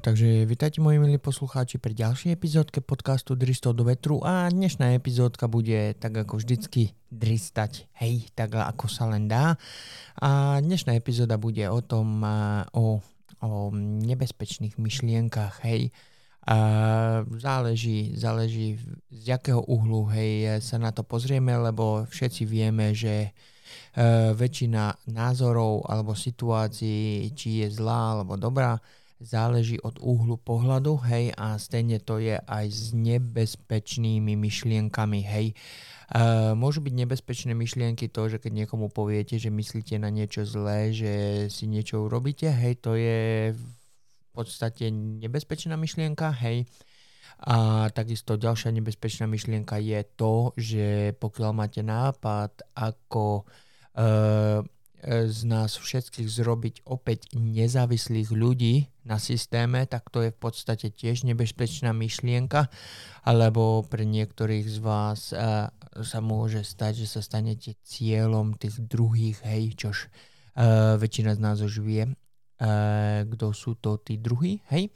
takže 0.00 0.48
vítajte 0.48 0.80
moji 0.80 0.96
milí 0.96 1.20
poslucháči 1.20 1.76
pri 1.76 1.92
ďalšej 1.92 2.32
epizódke 2.32 2.80
podcastu 2.80 3.36
Dristov 3.36 3.76
do 3.76 3.84
vetru 3.84 4.24
a 4.24 4.48
dnešná 4.48 4.96
epizódka 4.96 5.44
bude 5.44 5.92
tak 6.00 6.24
ako 6.24 6.40
vždycky 6.40 6.96
dristať, 7.12 7.84
hej, 8.00 8.32
tak 8.32 8.56
ako 8.56 8.88
sa 8.88 9.12
len 9.12 9.28
dá. 9.28 9.60
A 10.16 10.56
dnešná 10.64 10.96
epizóda 10.96 11.36
bude 11.36 11.68
o 11.68 11.84
tom, 11.84 12.24
o, 12.72 13.04
o 13.44 13.50
nebezpečných 14.08 14.80
myšlienkach, 14.80 15.60
hej. 15.68 15.92
A 16.48 16.56
záleží, 17.36 18.16
záleží 18.16 18.80
z 19.12 19.36
jakého 19.36 19.60
uhlu, 19.68 20.08
hej, 20.16 20.64
sa 20.64 20.80
na 20.80 20.96
to 20.96 21.04
pozrieme, 21.04 21.52
lebo 21.60 22.08
všetci 22.08 22.48
vieme, 22.48 22.96
že 22.96 23.28
uh, 23.28 24.32
väčšina 24.32 25.12
názorov 25.12 25.84
alebo 25.92 26.16
situácií, 26.16 27.36
či 27.36 27.48
je 27.60 27.68
zlá 27.68 28.16
alebo 28.16 28.40
dobrá, 28.40 28.80
záleží 29.20 29.76
od 29.84 30.00
úhlu 30.00 30.40
pohľadu, 30.40 30.96
hej, 31.12 31.36
a 31.36 31.60
stejne 31.60 32.00
to 32.00 32.16
je 32.16 32.40
aj 32.40 32.66
s 32.72 32.96
nebezpečnými 32.96 34.32
myšlienkami, 34.32 35.20
hej. 35.20 35.46
Uh, 36.10 36.58
môžu 36.58 36.82
byť 36.82 36.94
nebezpečné 37.06 37.52
myšlienky 37.54 38.10
to, 38.10 38.26
že 38.26 38.42
keď 38.42 38.64
niekomu 38.64 38.90
poviete, 38.90 39.38
že 39.38 39.52
myslíte 39.52 39.94
na 40.00 40.10
niečo 40.10 40.42
zlé, 40.42 40.90
že 40.90 41.46
si 41.52 41.70
niečo 41.70 42.02
urobíte, 42.02 42.50
hej, 42.50 42.80
to 42.82 42.98
je 42.98 43.52
v 43.54 44.28
podstate 44.34 44.90
nebezpečná 44.90 45.76
myšlienka, 45.76 46.34
hej. 46.40 46.66
A 47.40 47.86
takisto 47.92 48.40
ďalšia 48.40 48.72
nebezpečná 48.72 49.24
myšlienka 49.28 49.78
je 49.80 50.00
to, 50.16 50.52
že 50.56 51.12
pokiaľ 51.20 51.50
máte 51.54 51.84
nápad, 51.84 52.72
ako 52.74 53.44
uh, 53.96 54.60
z 55.04 55.40
nás 55.48 55.80
všetkých 55.80 56.28
zrobiť 56.28 56.74
opäť 56.84 57.32
nezávislých 57.32 58.28
ľudí 58.30 58.88
na 59.08 59.16
systéme, 59.16 59.88
tak 59.88 60.12
to 60.12 60.22
je 60.22 60.30
v 60.30 60.38
podstate 60.38 60.92
tiež 60.92 61.24
nebezpečná 61.24 61.96
myšlienka, 61.96 62.68
alebo 63.24 63.80
pre 63.88 64.04
niektorých 64.04 64.66
z 64.68 64.78
vás 64.84 65.32
uh, 65.32 65.72
sa 66.04 66.20
môže 66.20 66.62
stať, 66.62 67.04
že 67.04 67.18
sa 67.18 67.20
stanete 67.24 67.80
cieľom 67.80 68.60
tých 68.60 68.76
druhých, 68.84 69.40
hej, 69.42 69.72
čož 69.74 70.06
uh, 70.06 71.00
väčšina 71.00 71.34
z 71.36 71.40
nás 71.40 71.58
už 71.64 71.80
vie, 71.80 72.04
uh, 72.06 73.24
kto 73.24 73.56
sú 73.56 73.80
to 73.80 73.96
tí 74.04 74.20
druhí, 74.20 74.60
hej. 74.68 74.92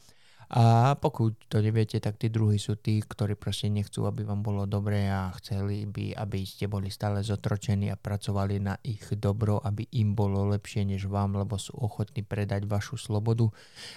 A 0.52 0.94
pokud 1.00 1.32
to 1.48 1.64
neviete, 1.64 1.96
tak 2.00 2.20
tí 2.20 2.28
druhí 2.28 2.60
sú 2.60 2.76
tí, 2.76 3.00
ktorí 3.00 3.32
proste 3.38 3.72
nechcú, 3.72 4.04
aby 4.04 4.26
vám 4.28 4.44
bolo 4.44 4.68
dobre 4.68 5.08
a 5.08 5.32
chceli 5.40 5.88
by, 5.88 6.12
aby 6.12 6.44
ste 6.44 6.68
boli 6.68 6.92
stále 6.92 7.24
zotročení 7.24 7.88
a 7.88 7.96
pracovali 7.96 8.60
na 8.60 8.76
ich 8.84 9.00
dobro, 9.16 9.60
aby 9.64 9.88
im 9.96 10.12
bolo 10.12 10.44
lepšie 10.52 10.84
než 10.84 11.08
vám, 11.08 11.40
lebo 11.40 11.56
sú 11.56 11.72
ochotní 11.80 12.20
predať 12.22 12.68
vašu 12.68 13.00
slobodu, 13.00 13.48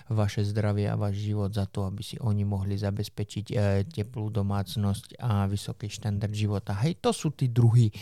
vaše 0.07 0.47
zdravie 0.47 0.87
a 0.87 0.95
váš 0.95 1.19
život 1.19 1.51
za 1.51 1.67
to, 1.67 1.83
aby 1.83 2.01
si 2.03 2.15
oni 2.19 2.47
mohli 2.47 2.79
zabezpečiť 2.79 3.45
e, 3.51 3.55
teplú 3.87 4.31
domácnosť 4.31 5.19
a 5.19 5.45
vysoký 5.51 5.91
štandard 5.91 6.31
života. 6.31 6.75
Hej, 6.79 7.03
to 7.03 7.11
sú 7.11 7.35
tí 7.35 7.51
druhí, 7.51 7.91
e, 7.91 7.95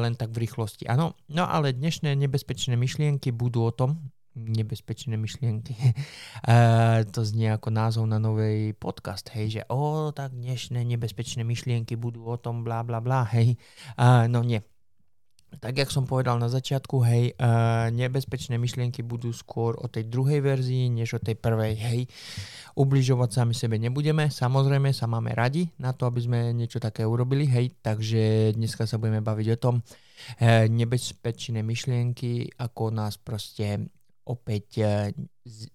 len 0.00 0.16
tak 0.16 0.32
v 0.32 0.48
rýchlosti. 0.48 0.88
Áno, 0.88 1.16
no 1.28 1.44
ale 1.44 1.76
dnešné 1.76 2.16
nebezpečné 2.16 2.74
myšlienky 2.76 3.30
budú 3.34 3.68
o 3.68 3.72
tom, 3.72 4.10
nebezpečné 4.38 5.18
myšlienky. 5.18 5.74
a 6.50 7.02
to 7.10 7.26
znie 7.26 7.50
ako 7.50 7.74
názov 7.74 8.06
na 8.06 8.22
nový 8.22 8.72
podcast, 8.78 9.26
hej, 9.34 9.60
že 9.60 9.62
o, 9.66 10.14
tak 10.14 10.32
dnešné 10.32 10.86
nebezpečné 10.86 11.42
myšlienky 11.42 11.98
budú 11.98 12.22
o 12.30 12.38
tom 12.38 12.62
bla 12.62 12.86
bla 12.86 13.02
bla, 13.02 13.26
hej. 13.34 13.58
A, 13.98 14.30
no 14.30 14.46
nie. 14.46 14.62
Tak, 15.48 15.74
jak 15.74 15.90
som 15.90 16.04
povedal 16.04 16.36
na 16.36 16.52
začiatku, 16.52 17.02
hej, 17.08 17.32
uh, 17.40 17.88
nebezpečné 17.88 18.60
myšlienky 18.60 19.00
budú 19.00 19.32
skôr 19.32 19.74
o 19.80 19.88
tej 19.88 20.06
druhej 20.06 20.44
verzii, 20.44 20.92
než 20.92 21.16
o 21.16 21.20
tej 21.24 21.40
prvej, 21.40 21.74
hej. 21.74 22.00
Ubližovať 22.76 23.30
sami 23.32 23.56
sebe 23.56 23.80
nebudeme, 23.80 24.28
samozrejme 24.28 24.92
sa 24.92 25.08
máme 25.08 25.32
radi 25.32 25.66
na 25.80 25.96
to, 25.96 26.04
aby 26.04 26.20
sme 26.20 26.38
niečo 26.52 26.78
také 26.78 27.02
urobili, 27.02 27.48
hej, 27.48 27.74
takže 27.80 28.54
dneska 28.54 28.84
sa 28.84 29.00
budeme 29.00 29.24
baviť 29.24 29.48
o 29.56 29.58
tom, 29.58 29.74
uh, 29.80 30.68
nebezpečné 30.68 31.64
myšlienky, 31.64 32.52
ako 32.60 32.92
nás 32.92 33.16
proste 33.16 33.88
opäť 34.28 34.64
e, 34.78 34.84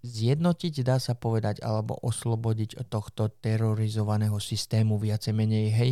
zjednotiť, 0.05 0.85
dá 0.85 1.01
sa 1.01 1.17
povedať, 1.17 1.65
alebo 1.65 1.97
oslobodiť 1.97 2.77
od 2.77 2.87
tohto 2.87 3.33
terorizovaného 3.41 4.37
systému 4.37 5.01
viacej 5.01 5.33
menej, 5.33 5.67
hej. 5.73 5.91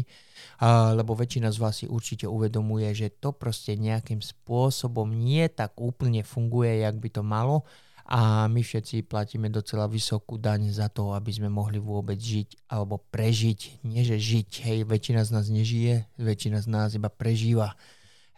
A, 0.62 0.94
lebo 0.94 1.18
väčšina 1.18 1.50
z 1.50 1.58
vás 1.58 1.82
si 1.82 1.90
určite 1.90 2.30
uvedomuje, 2.30 2.94
že 2.94 3.10
to 3.10 3.34
proste 3.34 3.74
nejakým 3.82 4.22
spôsobom 4.22 5.10
nie 5.10 5.50
tak 5.50 5.74
úplne 5.82 6.22
funguje, 6.22 6.86
jak 6.86 7.02
by 7.02 7.10
to 7.10 7.26
malo 7.26 7.66
a 8.12 8.52
my 8.52 8.60
všetci 8.60 9.08
platíme 9.08 9.48
docela 9.48 9.88
vysokú 9.88 10.36
daň 10.36 10.68
za 10.76 10.92
to, 10.92 11.16
aby 11.16 11.32
sme 11.32 11.48
mohli 11.48 11.80
vôbec 11.80 12.20
žiť 12.20 12.68
alebo 12.68 13.00
prežiť. 13.00 13.88
Nie, 13.88 14.04
že 14.04 14.20
žiť, 14.20 14.68
hej, 14.68 14.80
väčšina 14.84 15.24
z 15.24 15.30
nás 15.32 15.48
nežije, 15.48 16.12
väčšina 16.20 16.60
z 16.60 16.68
nás 16.68 16.92
iba 16.92 17.08
prežíva. 17.08 17.80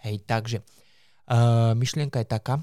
Hej, 0.06 0.22
takže 0.30 0.62
uh, 0.62 1.74
myšlienka 1.74 2.22
je 2.22 2.28
taká, 2.30 2.62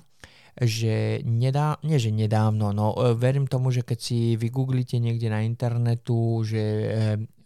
že 0.59 1.23
nedá, 1.23 1.79
nie 1.87 2.01
že 2.03 2.11
nedávno, 2.11 2.75
no 2.75 2.93
e, 2.99 3.15
verím 3.15 3.47
tomu, 3.47 3.71
že 3.71 3.87
keď 3.87 3.99
si 3.99 4.19
vygooglite 4.35 4.99
niekde 4.99 5.31
na 5.31 5.47
internetu, 5.47 6.43
že 6.43 6.63
e, 6.63 6.89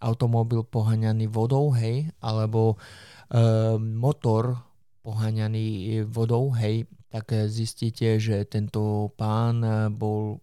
automobil 0.01 0.65
poháňaný 0.65 1.29
vodou, 1.29 1.69
hej, 1.77 2.09
alebo 2.25 2.75
e, 2.75 2.77
motor 3.79 4.57
poháňaný 5.05 6.01
vodou, 6.09 6.49
hej, 6.57 6.89
tak 7.13 7.31
zistíte, 7.47 8.17
že 8.19 8.43
tento 8.49 9.13
pán 9.15 9.61
bol, 9.95 10.41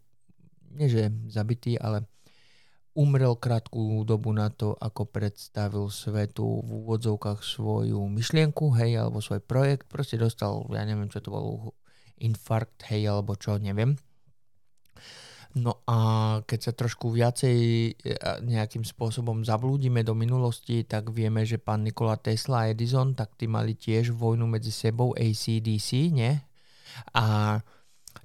nie 0.77 0.87
že 0.87 1.09
zabitý, 1.27 1.75
ale 1.75 2.07
umrel 2.93 3.39
krátku 3.39 4.03
dobu 4.03 4.35
na 4.35 4.51
to, 4.51 4.75
ako 4.75 5.07
predstavil 5.07 5.87
svetu 5.87 6.63
v 6.63 6.69
úvodzovkách 6.83 7.39
svoju 7.39 7.99
myšlienku, 8.11 8.75
hej, 8.75 8.99
alebo 8.99 9.23
svoj 9.23 9.39
projekt, 9.43 9.87
proste 9.87 10.19
dostal, 10.19 10.67
ja 10.69 10.83
neviem, 10.83 11.07
čo 11.07 11.23
to 11.23 11.31
bolo, 11.31 11.73
infarkt, 12.21 12.85
hej, 12.93 13.09
alebo 13.09 13.35
čo, 13.35 13.57
neviem. 13.57 13.97
No 15.51 15.83
a 15.83 15.97
keď 16.47 16.59
sa 16.63 16.71
trošku 16.71 17.11
viacej 17.11 17.57
e, 17.59 17.93
nejakým 18.39 18.87
spôsobom 18.87 19.43
zablúdime 19.43 19.99
do 19.99 20.15
minulosti, 20.15 20.87
tak 20.87 21.11
vieme, 21.11 21.43
že 21.43 21.59
pán 21.59 21.83
Nikola 21.83 22.15
Tesla 22.15 22.63
a 22.63 22.69
Edison, 22.71 23.11
tak 23.11 23.35
tí 23.35 23.51
mali 23.51 23.75
tiež 23.75 24.15
vojnu 24.15 24.47
medzi 24.47 24.71
sebou 24.71 25.11
ACDC, 25.11 25.89
nie? 26.15 26.39
A 27.11 27.59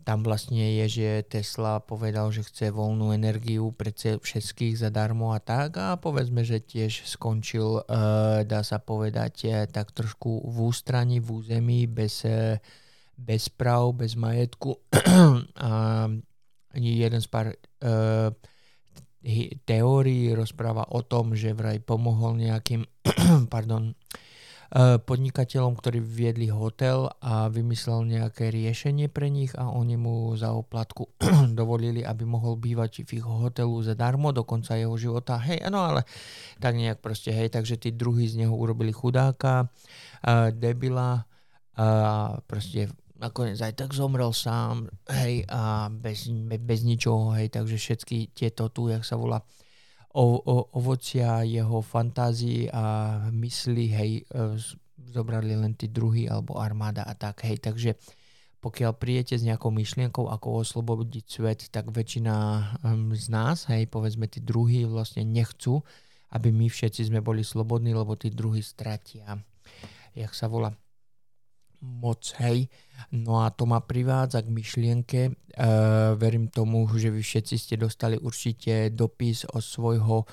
tam 0.06 0.22
vlastne 0.22 0.78
je, 0.82 0.86
že 0.86 1.10
Tesla 1.26 1.82
povedal, 1.82 2.30
že 2.30 2.46
chce 2.46 2.70
voľnú 2.70 3.10
energiu 3.10 3.74
pre 3.74 3.90
všetkých 3.90 4.78
zadarmo 4.78 5.34
a 5.34 5.42
tak 5.42 5.78
a 5.82 5.98
povedzme, 5.98 6.46
že 6.46 6.62
tiež 6.62 7.10
skončil, 7.10 7.82
uh, 7.82 8.46
dá 8.46 8.62
sa 8.62 8.78
povedať, 8.78 9.34
uh, 9.50 9.66
tak 9.66 9.90
trošku 9.90 10.46
v 10.46 10.56
ústraní, 10.62 11.18
v 11.18 11.42
území, 11.42 11.90
bez 11.90 12.22
bez 13.16 13.48
práv, 13.48 13.96
bez 13.96 14.14
majetku 14.14 14.76
a 15.68 16.06
ani 16.76 16.90
jeden 17.00 17.20
z 17.24 17.28
pár 17.32 17.56
uh, 17.56 18.30
teórií 19.66 20.30
rozpráva 20.36 20.86
o 20.92 21.02
tom, 21.02 21.34
že 21.34 21.56
vraj 21.56 21.80
pomohol 21.80 22.36
nejakým 22.36 22.84
pardon, 23.54 23.96
uh, 23.96 25.00
podnikateľom, 25.00 25.74
ktorí 25.74 25.98
viedli 26.04 26.52
hotel 26.52 27.08
a 27.24 27.48
vymyslel 27.48 28.04
nejaké 28.04 28.52
riešenie 28.52 29.08
pre 29.08 29.32
nich 29.32 29.56
a 29.56 29.72
oni 29.72 29.96
mu 29.96 30.36
za 30.36 30.52
oplatku 30.52 31.10
dovolili, 31.58 32.04
aby 32.04 32.28
mohol 32.28 32.60
bývať 32.60 33.08
v 33.08 33.18
ich 33.18 33.26
hotelu 33.26 33.74
zadarmo 33.80 34.30
do 34.30 34.44
konca 34.44 34.76
jeho 34.76 34.94
života. 35.00 35.40
Hej, 35.40 35.66
no 35.72 35.82
ale 35.82 36.04
tak 36.60 36.76
nejak 36.76 37.00
proste, 37.00 37.32
hej, 37.32 37.48
takže 37.48 37.80
tí 37.80 37.96
druhí 37.96 38.28
z 38.28 38.44
neho 38.44 38.52
urobili 38.52 38.92
chudáka, 38.92 39.66
uh, 39.66 40.52
debila 40.52 41.24
a 41.76 42.40
proste 42.48 42.88
nakoniec 43.16 43.60
aj 43.60 43.74
tak 43.76 43.90
zomrel 43.96 44.32
sám, 44.32 44.92
hej, 45.08 45.48
a 45.48 45.88
bez, 45.88 46.28
bez 46.60 46.80
ničoho, 46.84 47.32
hej, 47.36 47.48
takže 47.48 47.76
všetky 47.76 48.36
tieto 48.36 48.68
tu, 48.68 48.92
jak 48.92 49.04
sa 49.04 49.16
volá, 49.16 49.40
o, 50.16 50.40
o, 50.40 50.56
ovocia 50.76 51.44
jeho 51.44 51.80
fantázii 51.80 52.72
a 52.72 52.84
mysli, 53.32 53.84
hej, 53.92 54.10
e, 54.28 54.56
zobrali 55.12 55.56
len 55.56 55.72
tí 55.76 55.88
druhý 55.88 56.28
alebo 56.28 56.60
armáda 56.60 57.04
a 57.04 57.16
tak, 57.16 57.44
hej, 57.44 57.60
takže 57.60 57.96
pokiaľ 58.64 58.98
prijete 58.98 59.38
s 59.38 59.46
nejakou 59.46 59.70
myšlienkou, 59.70 60.26
ako 60.26 60.66
oslobodiť 60.66 61.24
svet, 61.28 61.60
tak 61.70 61.92
väčšina 61.92 62.34
um, 62.82 63.14
z 63.14 63.26
nás, 63.30 63.68
hej, 63.70 63.86
povedzme 63.86 64.26
tí 64.26 64.42
druhí 64.42 64.82
vlastne 64.88 65.22
nechcú, 65.22 65.86
aby 66.34 66.50
my 66.50 66.66
všetci 66.66 67.06
sme 67.06 67.22
boli 67.22 67.46
slobodní, 67.46 67.94
lebo 67.94 68.18
tí 68.18 68.32
druhí 68.32 68.64
stratia. 68.64 69.38
Jak 70.18 70.34
sa 70.34 70.50
volá? 70.50 70.74
Moc, 71.86 72.34
hej. 72.42 72.66
No 73.14 73.46
a 73.46 73.54
to 73.54 73.64
ma 73.70 73.78
privádza 73.78 74.42
k 74.42 74.50
myšlienke, 74.50 75.20
e, 75.28 75.32
verím 76.18 76.50
tomu, 76.50 76.90
že 76.98 77.14
vy 77.14 77.22
všetci 77.22 77.54
ste 77.54 77.74
dostali 77.78 78.18
určite 78.18 78.90
dopis 78.90 79.46
od 79.46 79.62
svojho 79.62 80.26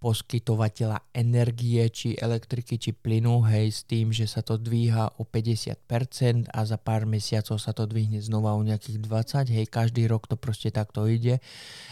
poskytovateľa 0.00 1.12
energie, 1.12 1.84
či 1.92 2.16
elektriky, 2.16 2.80
či 2.80 2.96
plynu, 2.96 3.44
hej, 3.52 3.68
s 3.68 3.80
tým, 3.84 4.08
že 4.16 4.24
sa 4.24 4.40
to 4.40 4.56
dvíha 4.56 5.20
o 5.20 5.28
50% 5.28 6.48
a 6.48 6.60
za 6.64 6.80
pár 6.80 7.04
mesiacov 7.04 7.60
sa 7.60 7.76
to 7.76 7.84
dvihne 7.84 8.16
znova 8.24 8.56
o 8.56 8.64
nejakých 8.64 8.96
20, 8.96 9.52
hej, 9.52 9.68
každý 9.68 10.08
rok 10.08 10.24
to 10.24 10.40
proste 10.40 10.72
takto 10.72 11.04
ide 11.04 11.44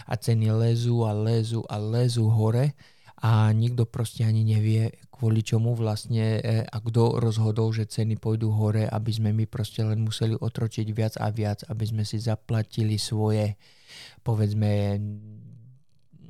a 0.09 0.13
ceny 0.17 0.49
lezú 0.49 1.05
a 1.05 1.13
lezú 1.13 1.61
a 1.69 1.77
lezú 1.77 2.33
hore 2.33 2.73
a 3.19 3.51
nikto 3.51 3.83
proste 3.83 4.23
ani 4.23 4.47
nevie, 4.47 4.95
kvôli 5.11 5.43
čomu 5.43 5.75
vlastne 5.75 6.39
e, 6.39 6.63
a 6.63 6.77
kto 6.79 7.19
rozhodol, 7.19 7.75
že 7.75 7.91
ceny 7.91 8.15
pôjdu 8.15 8.55
hore, 8.55 8.87
aby 8.87 9.11
sme 9.11 9.35
my 9.35 9.43
proste 9.43 9.83
len 9.83 9.99
museli 9.99 10.39
otročiť 10.39 10.87
viac 10.95 11.19
a 11.19 11.27
viac, 11.27 11.67
aby 11.67 11.83
sme 11.83 12.07
si 12.07 12.15
zaplatili 12.23 12.95
svoje, 12.95 13.59
povedzme, 14.23 14.95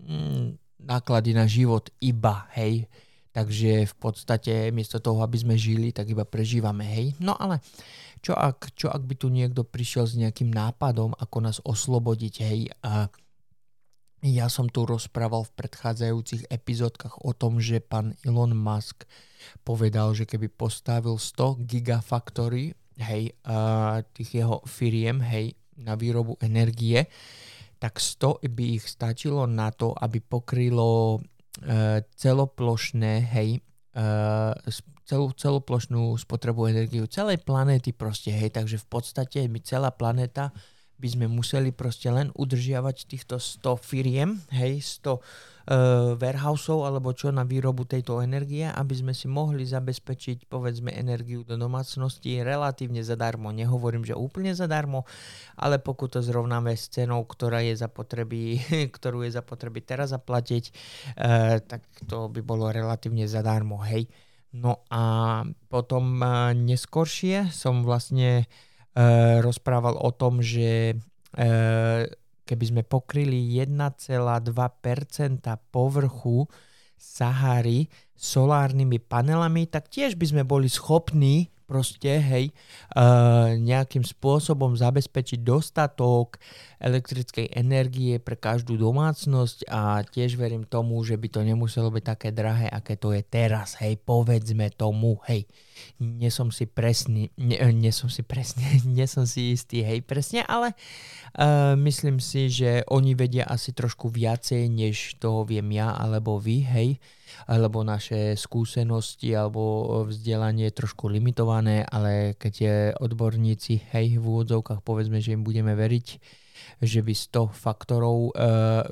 mm, 0.10 0.46
náklady 0.82 1.38
na 1.38 1.46
život 1.46 1.94
iba, 2.02 2.50
hej. 2.58 2.90
Takže 3.30 3.86
v 3.86 3.96
podstate 4.02 4.74
miesto 4.74 4.98
toho, 4.98 5.22
aby 5.22 5.38
sme 5.38 5.54
žili, 5.54 5.94
tak 5.94 6.10
iba 6.10 6.26
prežívame, 6.26 6.90
hej. 6.90 7.14
No 7.22 7.38
ale 7.38 7.62
čo 8.26 8.34
ak, 8.34 8.74
čo 8.74 8.90
ak 8.90 9.06
by 9.06 9.14
tu 9.14 9.30
niekto 9.30 9.62
prišiel 9.62 10.10
s 10.10 10.18
nejakým 10.18 10.50
nápadom, 10.50 11.14
ako 11.14 11.38
nás 11.46 11.62
oslobodiť, 11.62 12.34
hej. 12.42 12.74
A 12.82 13.14
ja 14.20 14.52
som 14.52 14.68
tu 14.68 14.84
rozprával 14.84 15.48
v 15.48 15.56
predchádzajúcich 15.64 16.52
epizódkach 16.52 17.24
o 17.24 17.32
tom, 17.32 17.64
že 17.64 17.80
pán 17.80 18.20
Elon 18.28 18.52
Musk 18.52 19.08
povedal, 19.64 20.12
že 20.12 20.28
keby 20.28 20.52
postavil 20.52 21.16
100 21.16 21.64
gigafactory, 21.64 22.76
hej, 23.00 23.32
a 23.48 24.04
tých 24.12 24.44
jeho 24.44 24.60
firiem, 24.68 25.24
hej, 25.24 25.56
na 25.80 25.96
výrobu 25.96 26.36
energie, 26.44 27.08
tak 27.80 28.04
100 28.04 28.44
by 28.44 28.66
ich 28.76 28.86
stačilo 28.92 29.48
na 29.48 29.72
to, 29.72 29.96
aby 29.96 30.20
pokrylo 30.20 31.24
e, 31.64 32.04
celoplošné, 32.04 33.24
hej, 33.24 33.64
e, 33.96 34.80
celú, 35.08 35.32
celoplošnú 35.32 36.14
spotrebu 36.20 36.70
energiu 36.70 37.08
celej 37.08 37.42
planéty 37.42 37.96
proste, 37.96 38.36
hej, 38.36 38.52
takže 38.52 38.84
v 38.84 38.88
podstate 38.92 39.40
by 39.48 39.60
celá 39.64 39.90
planéta 39.96 40.52
by 41.00 41.08
sme 41.08 41.26
museli 41.32 41.72
proste 41.72 42.12
len 42.12 42.30
udržiavať 42.36 43.08
týchto 43.08 43.40
100 43.40 43.80
firiem, 43.80 44.30
hej, 44.52 45.00
100 45.00 45.16
uh, 45.16 45.20
warehouseov 46.20 46.84
alebo 46.84 47.16
čo 47.16 47.32
na 47.32 47.48
výrobu 47.48 47.88
tejto 47.88 48.20
energie, 48.20 48.68
aby 48.68 48.94
sme 49.00 49.14
si 49.16 49.32
mohli 49.32 49.64
zabezpečiť 49.64 50.52
povedzme 50.52 50.92
energiu 50.92 51.48
do 51.48 51.56
domácnosti 51.56 52.44
relatívne 52.44 53.00
zadarmo. 53.00 53.56
Nehovorím, 53.56 54.04
že 54.04 54.18
úplne 54.18 54.52
zadarmo, 54.52 55.08
ale 55.56 55.80
pokud 55.80 56.12
to 56.12 56.20
zrovnáme 56.20 56.76
s 56.76 56.92
cenou, 56.92 57.24
ktorá 57.24 57.64
je 57.64 57.80
zapotreby, 57.80 58.60
ktorú 58.96 59.24
je 59.24 59.32
zapotreby 59.40 59.80
teraz 59.86 60.12
zaplatiť, 60.12 60.64
uh, 61.16 61.64
tak 61.64 61.88
to 62.12 62.28
by 62.28 62.44
bolo 62.44 62.68
relatívne 62.76 63.24
zadarmo, 63.24 63.80
hej. 63.88 64.12
No 64.50 64.82
a 64.90 65.46
potom 65.70 66.20
uh, 66.20 66.52
neskoršie 66.58 67.54
som 67.54 67.86
vlastne 67.86 68.50
E, 68.50 68.69
rozprával 69.40 69.96
o 70.00 70.10
tom, 70.12 70.42
že 70.42 70.94
e, 70.94 70.96
keby 72.44 72.66
sme 72.66 72.82
pokryli 72.82 73.62
1,2% 73.62 74.10
povrchu 75.70 76.50
Sahary 77.00 77.88
solárnymi 78.18 79.00
panelami, 79.00 79.70
tak 79.70 79.88
tiež 79.88 80.20
by 80.20 80.26
sme 80.26 80.44
boli 80.44 80.68
schopní 80.68 81.48
proste, 81.70 82.18
hej, 82.18 82.50
uh, 82.98 83.54
nejakým 83.54 84.02
spôsobom 84.02 84.74
zabezpečiť 84.74 85.46
dostatok 85.46 86.42
elektrickej 86.82 87.54
energie 87.54 88.18
pre 88.18 88.34
každú 88.34 88.74
domácnosť 88.82 89.70
a 89.70 90.02
tiež 90.02 90.34
verím 90.34 90.66
tomu, 90.66 90.98
že 91.06 91.14
by 91.14 91.30
to 91.30 91.46
nemuselo 91.46 91.94
byť 91.94 92.04
také 92.04 92.30
drahé, 92.34 92.66
aké 92.66 92.98
to 92.98 93.14
je 93.14 93.22
teraz, 93.22 93.78
hej, 93.78 94.02
povedzme 94.02 94.74
tomu, 94.74 95.22
hej, 95.30 95.46
nie 96.02 96.34
som 96.34 96.50
si 96.50 96.66
presný, 96.66 97.30
nie, 97.38 97.62
nie 97.70 97.94
som 97.94 98.10
si 98.10 98.26
presný, 98.26 98.82
nie 98.98 99.06
som 99.06 99.30
si 99.30 99.54
istý, 99.54 99.86
hej, 99.86 100.02
presne, 100.02 100.42
ale 100.50 100.74
uh, 101.38 101.78
myslím 101.78 102.18
si, 102.18 102.50
že 102.50 102.82
oni 102.90 103.14
vedia 103.14 103.46
asi 103.46 103.78
trošku 103.78 104.10
viacej, 104.10 104.66
než 104.74 105.22
toho 105.22 105.46
viem 105.46 105.70
ja 105.70 105.94
alebo 105.94 106.42
vy, 106.42 106.66
hej, 106.66 106.90
alebo 107.48 107.82
naše 107.82 108.38
skúsenosti 108.38 109.34
alebo 109.34 110.04
vzdelanie 110.06 110.70
je 110.70 110.78
trošku 110.84 111.10
limitované, 111.10 111.86
ale 111.88 112.36
keď 112.38 112.54
je 112.54 112.76
odborníci, 113.00 113.90
hej, 113.94 114.18
v 114.18 114.26
úvodzovkách 114.26 114.82
povedzme, 114.86 115.22
že 115.24 115.34
im 115.34 115.46
budeme 115.46 115.74
veriť, 115.74 116.08
že 116.84 117.00
by 117.02 117.14
100 117.16 117.50
faktorov, 117.56 118.36
uh, 118.36 118.86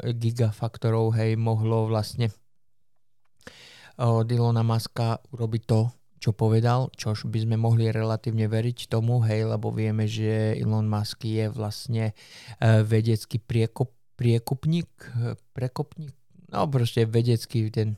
gigafaktorov, 0.00 1.16
hej, 1.16 1.36
mohlo 1.36 1.88
vlastne 1.88 2.32
od 4.00 4.24
Ilona 4.24 4.64
Maska 4.64 5.20
urobiť 5.36 5.62
to, 5.68 5.80
čo 6.20 6.36
povedal, 6.36 6.92
čož 6.96 7.28
by 7.32 7.48
sme 7.48 7.56
mohli 7.56 7.88
relatívne 7.88 8.44
veriť 8.48 8.92
tomu, 8.92 9.24
hej, 9.24 9.48
lebo 9.48 9.72
vieme, 9.72 10.04
že 10.04 10.56
Elon 10.56 10.84
Musk 10.88 11.24
je 11.24 11.48
vlastne 11.48 12.12
uh, 12.12 12.84
vedecký 12.84 13.40
priekop, 13.40 13.92
priekupník, 14.20 14.88
prekopník, 15.56 16.12
no 16.50 16.66
proste 16.66 17.06
vedecký 17.06 17.70
ten 17.70 17.96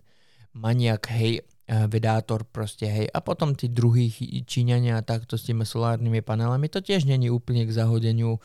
maniak, 0.52 1.08
hej, 1.08 1.40
vedátor 1.88 2.44
proste, 2.44 2.84
hej. 2.84 3.06
A 3.08 3.24
potom 3.24 3.56
tí 3.56 3.72
druhí 3.72 4.12
Číňania 4.44 5.00
takto 5.00 5.40
s 5.40 5.48
tými 5.48 5.64
solárnymi 5.64 6.20
panelami, 6.20 6.68
to 6.68 6.84
tiež 6.84 7.08
není 7.08 7.32
úplne 7.32 7.64
k 7.64 7.72
zahodeniu, 7.72 8.36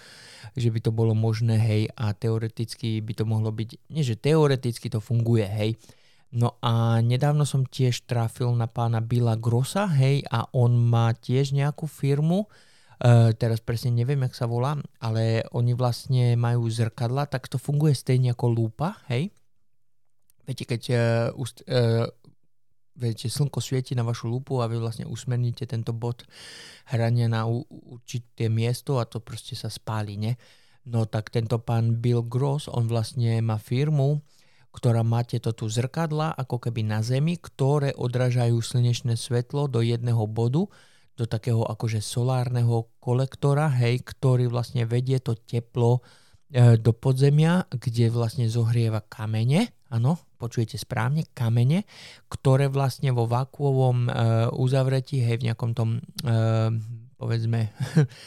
že 0.56 0.72
by 0.72 0.80
to 0.80 0.96
bolo 0.96 1.12
možné, 1.12 1.60
hej, 1.60 1.92
a 2.00 2.16
teoreticky 2.16 3.04
by 3.04 3.14
to 3.18 3.28
mohlo 3.28 3.52
byť, 3.52 3.92
nie 3.92 4.04
že 4.08 4.16
teoreticky 4.16 4.88
to 4.88 5.04
funguje, 5.04 5.44
hej. 5.44 5.76
No 6.32 6.56
a 6.64 7.04
nedávno 7.04 7.44
som 7.44 7.68
tiež 7.68 8.08
trafil 8.08 8.52
na 8.56 8.72
pána 8.72 9.04
Billa 9.04 9.36
Grossa, 9.36 9.88
hej, 9.92 10.24
a 10.32 10.48
on 10.56 10.80
má 10.80 11.12
tiež 11.12 11.52
nejakú 11.52 11.86
firmu, 11.90 12.48
Uh, 12.98 13.30
teraz 13.38 13.62
presne 13.62 13.94
neviem, 13.94 14.18
jak 14.26 14.34
sa 14.34 14.50
volá, 14.50 14.74
ale 14.98 15.46
oni 15.54 15.78
vlastne 15.78 16.34
majú 16.34 16.66
zrkadla, 16.66 17.30
tak 17.30 17.46
to 17.46 17.62
funguje 17.62 17.94
stejne 17.94 18.34
ako 18.34 18.50
lúpa, 18.50 18.98
hej. 19.06 19.30
Viete, 20.48 20.64
keď 20.64 20.82
uh, 20.90 20.98
ust, 21.36 21.62
uh, 21.68 22.08
viete, 22.98 23.30
slnko 23.30 23.62
svieti 23.62 23.94
na 23.94 24.02
vašu 24.02 24.32
lupu 24.32 24.64
a 24.64 24.72
vy 24.72 24.82
vlastne 24.82 25.06
usmerníte 25.06 25.70
tento 25.70 25.94
bod 25.94 26.26
hrania 26.90 27.30
na 27.30 27.46
určité 27.46 28.50
miesto 28.50 28.98
a 28.98 29.06
to 29.06 29.22
proste 29.22 29.54
sa 29.54 29.70
spáli, 29.70 30.18
ne? 30.18 30.34
No 30.88 31.06
tak 31.06 31.30
tento 31.30 31.60
pán 31.60 32.00
Bill 32.00 32.24
Gross, 32.24 32.72
on 32.72 32.88
vlastne 32.88 33.44
má 33.44 33.60
firmu, 33.60 34.24
ktorá 34.72 35.04
má 35.04 35.26
tieto 35.28 35.52
tu 35.52 35.68
zrkadla 35.68 36.32
ako 36.38 36.70
keby 36.70 36.88
na 36.88 37.04
zemi, 37.04 37.36
ktoré 37.38 37.92
odrážajú 37.98 38.58
slnečné 38.62 39.20
svetlo 39.20 39.68
do 39.68 39.84
jedného 39.84 40.24
bodu, 40.30 40.70
do 41.18 41.26
takého 41.26 41.66
akože 41.66 42.00
solárneho 42.00 42.94
kolektora, 43.02 43.74
hej, 43.74 44.06
ktorý 44.06 44.48
vlastne 44.48 44.86
vedie 44.86 45.18
to 45.18 45.34
teplo 45.34 46.06
e, 46.54 46.78
do 46.78 46.94
podzemia, 46.94 47.66
kde 47.74 48.14
vlastne 48.14 48.46
zohrieva 48.46 49.02
kamene, 49.02 49.74
áno, 49.94 50.20
počujete 50.38 50.76
správne, 50.76 51.28
kamene, 51.32 51.88
ktoré 52.28 52.68
vlastne 52.68 53.12
vo 53.16 53.26
vakuovom 53.26 54.08
e, 54.08 54.12
uzavretí, 54.56 55.24
hej, 55.24 55.40
v 55.40 55.48
nejakom 55.52 55.72
tom, 55.72 56.00
e, 56.00 56.32
povedzme, 57.16 57.72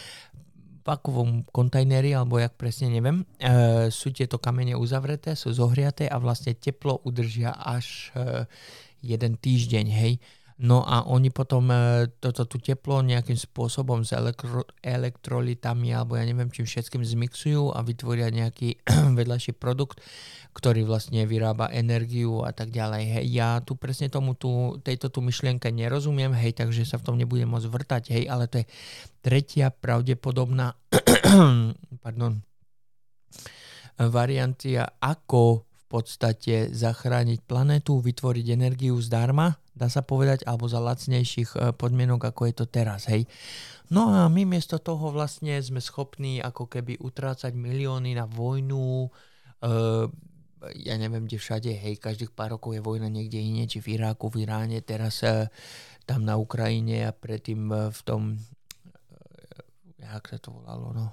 vakuovom 0.90 1.46
kontajneri, 1.52 2.16
alebo 2.16 2.40
jak 2.40 2.56
presne 2.56 2.90
neviem, 2.90 3.22
e, 3.38 3.88
sú 3.92 4.10
tieto 4.10 4.40
kamene 4.40 4.74
uzavreté, 4.74 5.36
sú 5.36 5.52
zohriaté 5.52 6.08
a 6.08 6.16
vlastne 6.18 6.56
teplo 6.56 6.98
udržia 7.04 7.54
až 7.54 8.10
e, 8.16 8.48
jeden 9.04 9.36
týždeň, 9.36 9.86
hej. 9.92 10.20
No 10.60 10.84
a 10.84 11.08
oni 11.08 11.32
potom 11.32 11.72
e, 11.72 12.12
toto 12.20 12.44
tu 12.44 12.60
teplo 12.60 13.00
nejakým 13.00 13.36
spôsobom 13.36 14.04
s 14.04 14.12
elektro, 14.12 14.68
elektrolitami 14.84 15.96
alebo 15.96 16.20
ja 16.20 16.28
neviem 16.28 16.52
čím 16.52 16.68
všetkým 16.68 17.00
zmixujú 17.00 17.72
a 17.72 17.80
vytvoria 17.80 18.28
nejaký 18.28 18.84
vedľajší 19.18 19.56
produkt, 19.56 20.04
ktorý 20.52 20.84
vlastne 20.84 21.24
vyrába 21.24 21.72
energiu 21.72 22.44
a 22.44 22.52
tak 22.52 22.76
ďalej. 22.76 23.02
Hej, 23.08 23.26
ja 23.32 23.48
tu 23.64 23.72
presne 23.80 24.12
tomu 24.12 24.36
tu, 24.36 24.76
tejto 24.84 25.08
tu 25.08 25.24
myšlienke 25.24 25.72
nerozumiem, 25.72 26.36
hej, 26.36 26.52
takže 26.52 26.84
sa 26.84 27.00
v 27.00 27.08
tom 27.08 27.16
nebudem 27.16 27.48
môcť 27.48 27.68
vrtať, 27.72 28.02
hej, 28.12 28.24
ale 28.28 28.44
to 28.44 28.60
je 28.60 28.68
tretia 29.24 29.72
pravdepodobná 29.72 30.76
pardon, 32.04 32.36
variantia, 33.96 34.92
ako 35.00 35.69
podstate 35.90 36.70
zachrániť 36.70 37.42
planetu, 37.42 37.98
vytvoriť 37.98 38.46
energiu 38.54 38.94
zdarma 39.02 39.58
dá 39.80 39.88
sa 39.88 40.04
povedať, 40.04 40.44
alebo 40.44 40.68
za 40.68 40.76
lacnejších 40.76 41.50
e, 41.56 41.58
podmienok, 41.72 42.28
ako 42.28 42.52
je 42.52 42.54
to 42.54 42.66
teraz, 42.68 43.08
hej. 43.08 43.24
No 43.88 44.12
a 44.12 44.28
my 44.28 44.44
miesto 44.44 44.76
toho 44.76 45.08
vlastne 45.08 45.56
sme 45.64 45.80
schopní 45.80 46.38
ako 46.44 46.68
keby 46.68 47.00
utrácať 47.00 47.50
milióny 47.58 48.14
na 48.14 48.22
vojnu, 48.22 49.10
uh, 49.10 50.06
ja 50.78 50.94
neviem 50.94 51.26
kde 51.26 51.42
všade, 51.42 51.74
hej, 51.74 51.98
každých 51.98 52.30
pár 52.30 52.54
rokov 52.54 52.78
je 52.78 52.86
vojna 52.86 53.10
niekde 53.10 53.42
iné, 53.42 53.66
či 53.66 53.82
v 53.82 53.98
Iráku, 53.98 54.30
v 54.30 54.46
Iráne, 54.46 54.78
teraz 54.86 55.26
uh, 55.26 55.50
tam 56.06 56.22
na 56.22 56.38
Ukrajine 56.38 57.02
a 57.02 57.10
predtým 57.10 57.90
v 57.90 58.00
tom, 58.06 58.38
jak 59.98 60.22
sa 60.22 60.38
to 60.38 60.54
volalo, 60.54 60.94
no, 60.94 61.06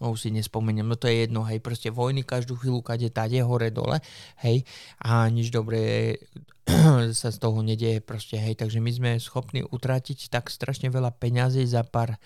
no 0.00 0.16
už 0.16 0.26
si 0.26 0.30
nespomeniem, 0.32 0.88
no 0.88 0.96
to 0.96 1.06
je 1.06 1.28
jedno, 1.28 1.44
hej, 1.44 1.60
proste 1.60 1.92
vojny 1.92 2.24
každú 2.24 2.56
chvíľu, 2.56 2.80
kade 2.80 3.12
tade, 3.12 3.38
hore, 3.44 3.68
dole, 3.68 4.00
hej, 4.40 4.64
a 5.04 5.28
nič 5.28 5.52
dobré 5.52 6.16
sa 7.20 7.28
z 7.28 7.38
toho 7.38 7.60
nedieje 7.60 8.00
proste, 8.00 8.40
hej, 8.40 8.56
takže 8.56 8.80
my 8.80 8.90
sme 8.90 9.10
schopní 9.20 9.60
utratiť 9.62 10.32
tak 10.32 10.48
strašne 10.48 10.88
veľa 10.88 11.12
peňazí 11.14 11.62
za 11.68 11.84
pár 11.84 12.16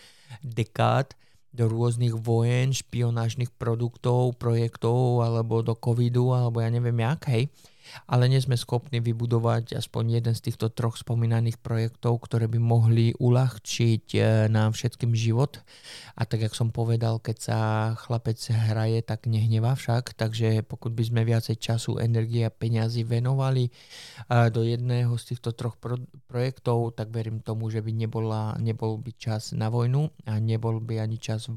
dekád 0.40 1.18
do 1.54 1.70
rôznych 1.70 2.18
vojen, 2.18 2.74
špionážnych 2.74 3.54
produktov, 3.54 4.34
projektov, 4.38 5.22
alebo 5.22 5.62
do 5.62 5.78
covidu, 5.78 6.34
alebo 6.34 6.58
ja 6.58 6.70
neviem 6.70 6.98
jak, 6.98 7.30
hej, 7.30 7.46
ale 8.06 8.28
nie 8.28 8.40
sme 8.40 8.56
schopní 8.58 9.00
vybudovať 9.00 9.78
aspoň 9.78 10.20
jeden 10.20 10.34
z 10.34 10.50
týchto 10.50 10.72
troch 10.72 10.98
spomínaných 11.00 11.60
projektov, 11.60 12.24
ktoré 12.24 12.50
by 12.50 12.58
mohli 12.60 13.16
uľahčiť 13.16 14.04
e, 14.16 14.20
nám 14.48 14.72
všetkým 14.74 15.12
život. 15.12 15.60
A 16.18 16.24
tak, 16.24 16.46
jak 16.46 16.54
som 16.54 16.70
povedal, 16.70 17.18
keď 17.20 17.36
sa 17.38 17.58
chlapec 17.98 18.38
hraje, 18.50 19.02
tak 19.02 19.26
nehnevá 19.28 19.74
však, 19.74 20.16
takže 20.16 20.64
pokud 20.64 20.92
by 20.92 21.02
sme 21.04 21.20
viacej 21.26 21.56
času, 21.58 21.98
energie 22.00 22.46
a 22.46 22.52
peniazy 22.52 23.04
venovali 23.04 23.68
e, 23.68 23.70
do 24.50 24.62
jedného 24.64 25.14
z 25.20 25.34
týchto 25.34 25.52
troch 25.52 25.76
pro- 25.78 26.00
projektov, 26.28 26.96
tak 26.96 27.10
verím 27.10 27.40
tomu, 27.40 27.70
že 27.70 27.80
by 27.84 27.90
nebola, 27.92 28.56
nebol 28.60 28.98
by 28.98 29.12
čas 29.16 29.52
na 29.52 29.68
vojnu 29.70 30.10
a 30.28 30.40
nebol 30.40 30.80
by 30.80 31.00
ani 31.00 31.18
čas 31.20 31.48
e, 31.50 31.54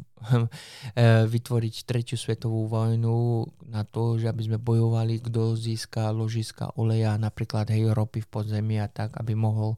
vytvoriť 1.26 1.76
tretiu 1.86 2.18
svetovú 2.18 2.70
vojnu 2.70 3.46
na 3.70 3.84
to, 3.84 4.18
že 4.18 4.30
aby 4.30 4.44
sme 4.48 4.58
bojovali, 4.58 5.22
kto 5.22 5.56
získa 5.58 6.10
ložiska 6.18 6.74
oleja, 6.82 7.14
napríklad 7.22 7.70
hej, 7.70 7.94
ropy 7.94 8.26
v 8.26 8.30
podzemí 8.34 8.76
a 8.82 8.90
tak, 8.90 9.14
aby 9.22 9.38
mohol 9.38 9.78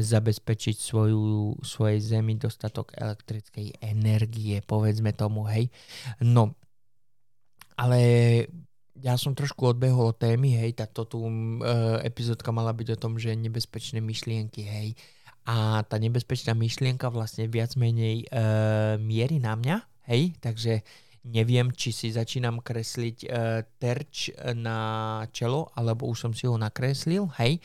zabezpečiť 0.00 0.76
svoju, 0.80 1.60
svojej 1.60 2.00
zemi 2.00 2.40
dostatok 2.40 2.96
elektrickej 2.96 3.84
energie, 3.84 4.64
povedzme 4.64 5.12
tomu, 5.12 5.44
hej. 5.44 5.68
No, 6.24 6.56
ale 7.76 7.98
ja 8.94 9.18
som 9.18 9.34
trošku 9.34 9.74
odbehol 9.74 10.14
od 10.14 10.18
témy, 10.18 10.54
hej, 10.54 10.78
táto 10.78 11.04
tu 11.04 11.26
e, 11.26 11.30
epizódka 12.06 12.54
mala 12.54 12.70
byť 12.70 12.94
o 12.94 13.00
tom, 13.00 13.18
že 13.18 13.34
nebezpečné 13.34 13.98
myšlienky, 13.98 14.62
hej. 14.62 14.88
A 15.44 15.84
tá 15.84 16.00
nebezpečná 16.00 16.56
myšlienka 16.56 17.12
vlastne 17.12 17.50
viac 17.50 17.76
menej 17.76 18.24
e, 18.24 18.26
mierí 19.02 19.42
na 19.42 19.58
mňa, 19.58 19.76
hej, 20.08 20.32
takže 20.40 20.80
Neviem, 21.24 21.72
či 21.72 21.88
si 21.88 22.12
začínam 22.12 22.60
kresliť 22.60 23.18
e, 23.24 23.28
terč 23.80 24.28
na 24.52 24.78
čelo, 25.32 25.72
alebo 25.72 26.04
už 26.12 26.28
som 26.28 26.32
si 26.36 26.44
ho 26.44 26.60
nakreslil, 26.60 27.32
hej. 27.40 27.56
E, 27.56 27.62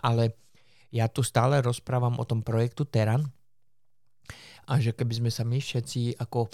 ale 0.00 0.40
ja 0.88 1.12
tu 1.12 1.20
stále 1.20 1.60
rozprávam 1.60 2.16
o 2.16 2.24
tom 2.24 2.40
projektu 2.40 2.88
Teran, 2.88 3.28
a 4.64 4.80
že 4.80 4.96
keby 4.96 5.24
sme 5.24 5.30
sa 5.30 5.44
my 5.44 5.60
všetci 5.60 6.16
ako 6.16 6.46
e, 6.46 6.48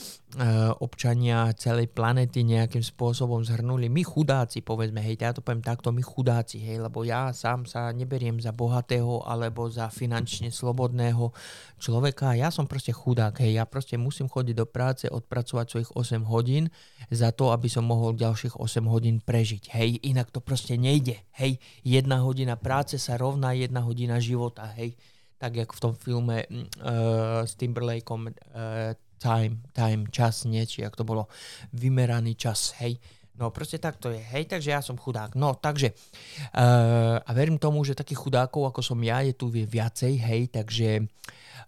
občania 0.82 1.50
celej 1.54 1.90
planety 1.94 2.42
nejakým 2.42 2.82
spôsobom 2.82 3.46
zhrnuli, 3.46 3.86
my 3.86 4.02
chudáci, 4.02 4.66
povedzme, 4.66 4.98
hej, 4.98 5.14
ja 5.18 5.30
to 5.30 5.42
poviem 5.42 5.62
takto, 5.62 5.94
my 5.94 6.02
chudáci, 6.02 6.58
hej, 6.58 6.82
lebo 6.82 7.06
ja 7.06 7.30
sám 7.30 7.70
sa 7.70 7.94
neberiem 7.94 8.42
za 8.42 8.50
bohatého 8.50 9.22
alebo 9.22 9.70
za 9.70 9.86
finančne 9.88 10.50
slobodného 10.50 11.30
človeka, 11.78 12.34
ja 12.34 12.50
som 12.50 12.66
proste 12.66 12.90
chudák, 12.90 13.38
hej, 13.38 13.62
ja 13.62 13.64
proste 13.64 13.94
musím 13.94 14.26
chodiť 14.26 14.54
do 14.58 14.66
práce, 14.66 15.06
odpracovať 15.06 15.66
svojich 15.70 15.90
8 15.94 16.26
hodín 16.26 16.68
za 17.14 17.30
to, 17.30 17.54
aby 17.54 17.70
som 17.70 17.86
mohol 17.86 18.18
ďalších 18.18 18.58
8 18.58 18.90
hodín 18.90 19.22
prežiť, 19.22 19.70
hej, 19.70 20.02
inak 20.02 20.34
to 20.34 20.42
proste 20.42 20.74
nejde, 20.74 21.22
hej, 21.38 21.62
jedna 21.86 22.26
hodina 22.26 22.58
práce 22.58 22.98
sa 22.98 23.14
rovná 23.14 23.54
jedna 23.54 23.86
hodina 23.86 24.18
života, 24.18 24.66
hej, 24.74 24.98
tak 25.40 25.56
jak 25.56 25.72
v 25.72 25.80
tom 25.80 25.96
filme 25.96 26.44
uh, 26.44 27.48
s 27.48 27.56
Timberlakeom 27.56 28.28
uh, 28.28 28.92
Time, 29.16 29.64
Time, 29.72 30.04
čas, 30.12 30.44
nie, 30.44 30.68
či 30.68 30.84
jak 30.84 30.92
to 30.92 31.04
bolo, 31.04 31.32
vymeraný 31.72 32.36
čas, 32.36 32.76
hej. 32.84 33.00
No 33.40 33.48
proste 33.48 33.80
tak 33.80 33.96
to 33.96 34.12
je, 34.12 34.20
hej, 34.20 34.44
takže 34.44 34.68
ja 34.68 34.84
som 34.84 35.00
chudák. 35.00 35.32
No 35.32 35.56
takže, 35.56 35.96
uh, 35.96 37.16
a 37.24 37.30
verím 37.32 37.56
tomu, 37.56 37.80
že 37.88 37.96
takých 37.96 38.20
chudákov 38.20 38.68
ako 38.68 38.84
som 38.84 39.00
ja 39.00 39.24
je 39.24 39.32
tu 39.32 39.48
viacej, 39.48 40.12
hej, 40.20 40.42
takže 40.52 41.08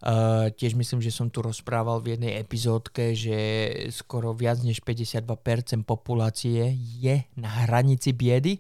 Uh, 0.03 0.51
tiež 0.59 0.75
myslím, 0.75 0.99
že 0.99 1.15
som 1.15 1.31
tu 1.31 1.47
rozprával 1.47 2.03
v 2.03 2.19
jednej 2.19 2.43
epizódke, 2.43 3.15
že 3.15 3.39
skoro 3.95 4.35
viac 4.35 4.59
než 4.67 4.83
52% 4.83 5.23
populácie 5.87 6.75
je 6.99 7.23
na 7.39 7.63
hranici 7.63 8.11
biedy 8.11 8.59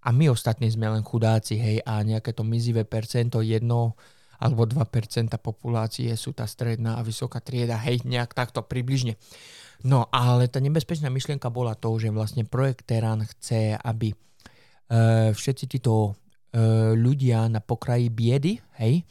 a 0.00 0.16
my 0.16 0.32
ostatní 0.32 0.72
sme 0.72 0.88
len 0.88 1.04
chudáci, 1.04 1.60
hej, 1.60 1.84
a 1.84 2.00
nejaké 2.00 2.32
to 2.32 2.40
mizivé 2.40 2.88
percento, 2.88 3.44
jedno, 3.44 4.00
alebo 4.38 4.64
2% 4.66 5.34
populácie 5.42 6.10
sú 6.14 6.30
tá 6.30 6.46
stredná 6.46 6.98
a 6.98 7.06
vysoká 7.06 7.42
trieda, 7.42 7.78
hej, 7.82 8.06
nejak 8.06 8.34
takto 8.34 8.62
približne. 8.62 9.18
No 9.86 10.10
ale 10.10 10.50
tá 10.50 10.58
nebezpečná 10.58 11.06
myšlienka 11.10 11.50
bola 11.50 11.78
to, 11.78 11.94
že 11.98 12.10
vlastne 12.10 12.42
projekt 12.42 12.86
Terán 12.86 13.22
chce, 13.22 13.78
aby 13.78 14.10
uh, 14.14 15.30
všetci 15.30 15.78
títo 15.78 16.14
uh, 16.14 16.94
ľudia 16.94 17.46
na 17.46 17.62
pokraji 17.62 18.10
biedy, 18.10 18.58
hej, 18.82 19.06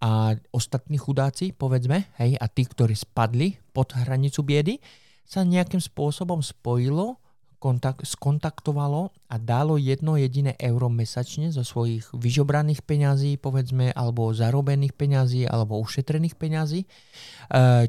a 0.00 0.36
ostatní 0.52 0.96
chudáci, 0.96 1.52
povedzme, 1.52 2.08
hej, 2.20 2.36
a 2.40 2.46
tí, 2.48 2.64
ktorí 2.64 2.96
spadli 2.96 3.56
pod 3.72 3.92
hranicu 3.96 4.40
biedy, 4.44 4.80
sa 5.28 5.44
nejakým 5.44 5.80
spôsobom 5.80 6.40
spojilo 6.40 7.20
kontakt, 7.58 8.06
skontaktovalo 8.06 9.10
a 9.28 9.34
dalo 9.36 9.74
jedno 9.76 10.14
jediné 10.14 10.54
euro 10.62 10.86
mesačne 10.86 11.50
zo 11.50 11.66
svojich 11.66 12.06
vyžobraných 12.14 12.86
peňazí, 12.86 13.34
povedzme, 13.36 13.90
alebo 13.92 14.30
zarobených 14.30 14.94
peňazí, 14.94 15.42
alebo 15.44 15.82
ušetrených 15.82 16.38
peňazí. 16.38 16.86
E, 16.86 16.88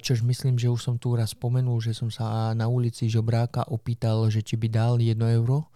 čož 0.01 0.25
myslím, 0.25 0.57
že 0.57 0.73
už 0.73 0.81
som 0.81 0.95
tu 0.97 1.13
raz 1.13 1.37
spomenul, 1.37 1.77
že 1.79 1.93
som 1.93 2.09
sa 2.09 2.51
na 2.57 2.65
ulici 2.65 3.07
žobráka 3.07 3.69
opýtal, 3.69 4.25
že 4.33 4.41
či 4.41 4.57
by 4.57 4.67
dal 4.67 4.97
jedno 4.97 5.29
euro 5.29 5.69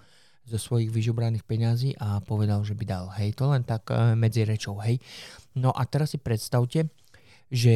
zo 0.44 0.60
svojich 0.60 0.92
vyžobraných 0.92 1.46
peňazí 1.48 1.96
a 2.02 2.20
povedal, 2.20 2.66
že 2.68 2.76
by 2.76 2.84
dal. 2.84 3.06
Hej, 3.16 3.40
to 3.40 3.48
len 3.48 3.64
tak 3.64 3.94
e, 3.94 4.18
medzi 4.18 4.44
rečou, 4.44 4.82
hej. 4.82 4.98
No 5.54 5.70
a 5.70 5.86
teraz 5.86 6.12
si 6.12 6.20
predstavte, 6.20 6.90
že 7.54 7.76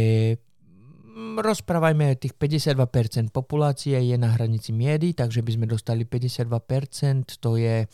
rozprávajme, 1.17 2.13
tých 2.21 2.37
52% 2.37 3.33
populácie 3.33 3.97
je 3.97 4.17
na 4.21 4.37
hranici 4.37 4.69
miedy, 4.69 5.17
takže 5.17 5.41
by 5.41 5.51
sme 5.57 5.65
dostali 5.65 6.05
52%, 6.05 7.41
to 7.41 7.57
je 7.57 7.89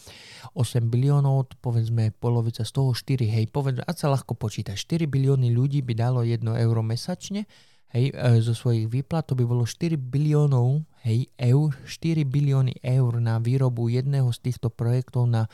8 0.51 0.91
biliónov, 0.91 1.55
povedzme 1.63 2.11
polovica 2.11 2.67
z 2.67 2.71
toho 2.75 2.91
4, 2.91 3.23
hej, 3.23 3.45
povedzme, 3.47 3.87
a 3.87 3.91
sa 3.95 4.11
ľahko 4.11 4.35
počíta, 4.35 4.75
4 4.75 5.07
bilióny 5.07 5.55
ľudí 5.55 5.79
by 5.87 5.93
dalo 5.95 6.27
1 6.27 6.43
euro 6.43 6.83
mesačne, 6.83 7.47
hej, 7.93 8.11
e, 8.11 8.41
zo 8.41 8.57
svojich 8.57 8.89
výplat, 8.89 9.29
to 9.29 9.37
by 9.37 9.45
bolo 9.45 9.63
4 9.63 9.95
biliónov 9.95 10.83
hej, 11.03 11.27
eur, 11.35 11.75
4 11.85 12.23
bilióny 12.23 12.79
eur 12.79 13.19
na 13.19 13.37
výrobu 13.37 13.91
jedného 13.91 14.31
z 14.31 14.39
týchto 14.49 14.71
projektov 14.71 15.27
na 15.27 15.51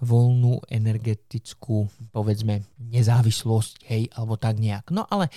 voľnú 0.00 0.60
energetickú, 0.68 1.88
povedzme, 2.12 2.64
nezávislosť, 2.80 3.88
hej, 3.88 4.12
alebo 4.12 4.36
tak 4.36 4.60
nejak. 4.60 4.92
No 4.92 5.08
ale 5.08 5.28
e, 5.28 5.32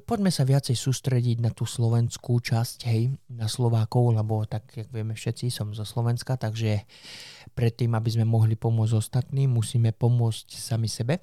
poďme 0.00 0.32
sa 0.32 0.48
viacej 0.48 0.76
sústrediť 0.76 1.44
na 1.44 1.52
tú 1.52 1.68
slovenskú 1.68 2.40
časť, 2.40 2.78
hej, 2.88 3.16
na 3.32 3.48
Slovákov, 3.48 4.16
lebo 4.16 4.44
tak, 4.48 4.68
jak 4.72 4.88
vieme 4.88 5.12
všetci, 5.12 5.52
som 5.52 5.72
zo 5.76 5.84
Slovenska, 5.84 6.40
takže 6.40 6.84
predtým, 7.52 7.92
aby 7.96 8.08
sme 8.12 8.24
mohli 8.28 8.56
pomôcť 8.56 8.94
ostatným, 8.96 9.50
musíme 9.52 9.92
pomôcť 9.92 10.48
sami 10.56 10.88
sebe. 10.88 11.20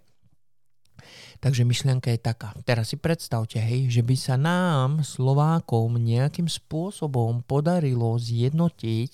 Takže 1.43 1.67
myšlienka 1.67 2.09
je 2.13 2.19
taká. 2.19 2.55
Teraz 2.65 2.91
si 2.91 2.97
predstavte, 2.97 3.62
hej, 3.62 3.91
že 3.91 4.01
by 4.01 4.15
sa 4.17 4.35
nám, 4.35 5.05
Slovákom, 5.05 6.00
nejakým 6.00 6.50
spôsobom 6.50 7.45
podarilo 7.45 8.17
zjednotiť 8.17 9.13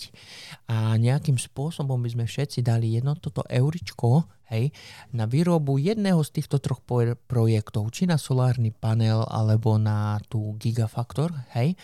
a 0.72 0.96
nejakým 0.96 1.36
spôsobom 1.36 2.00
by 2.00 2.10
sme 2.12 2.26
všetci 2.28 2.64
dali 2.64 2.96
jedno 2.96 3.18
toto 3.20 3.44
euričko, 3.50 4.26
hej, 4.52 4.76
na 5.16 5.24
výrobu 5.24 5.80
jedného 5.80 6.20
z 6.22 6.40
týchto 6.40 6.60
troch 6.60 6.84
projektov, 7.28 7.88
či 7.96 8.04
na 8.04 8.20
solárny 8.20 8.76
panel, 8.76 9.24
alebo 9.32 9.80
na 9.80 10.20
tú 10.28 10.60
Gigafaktor, 10.60 11.32
hej. 11.56 11.80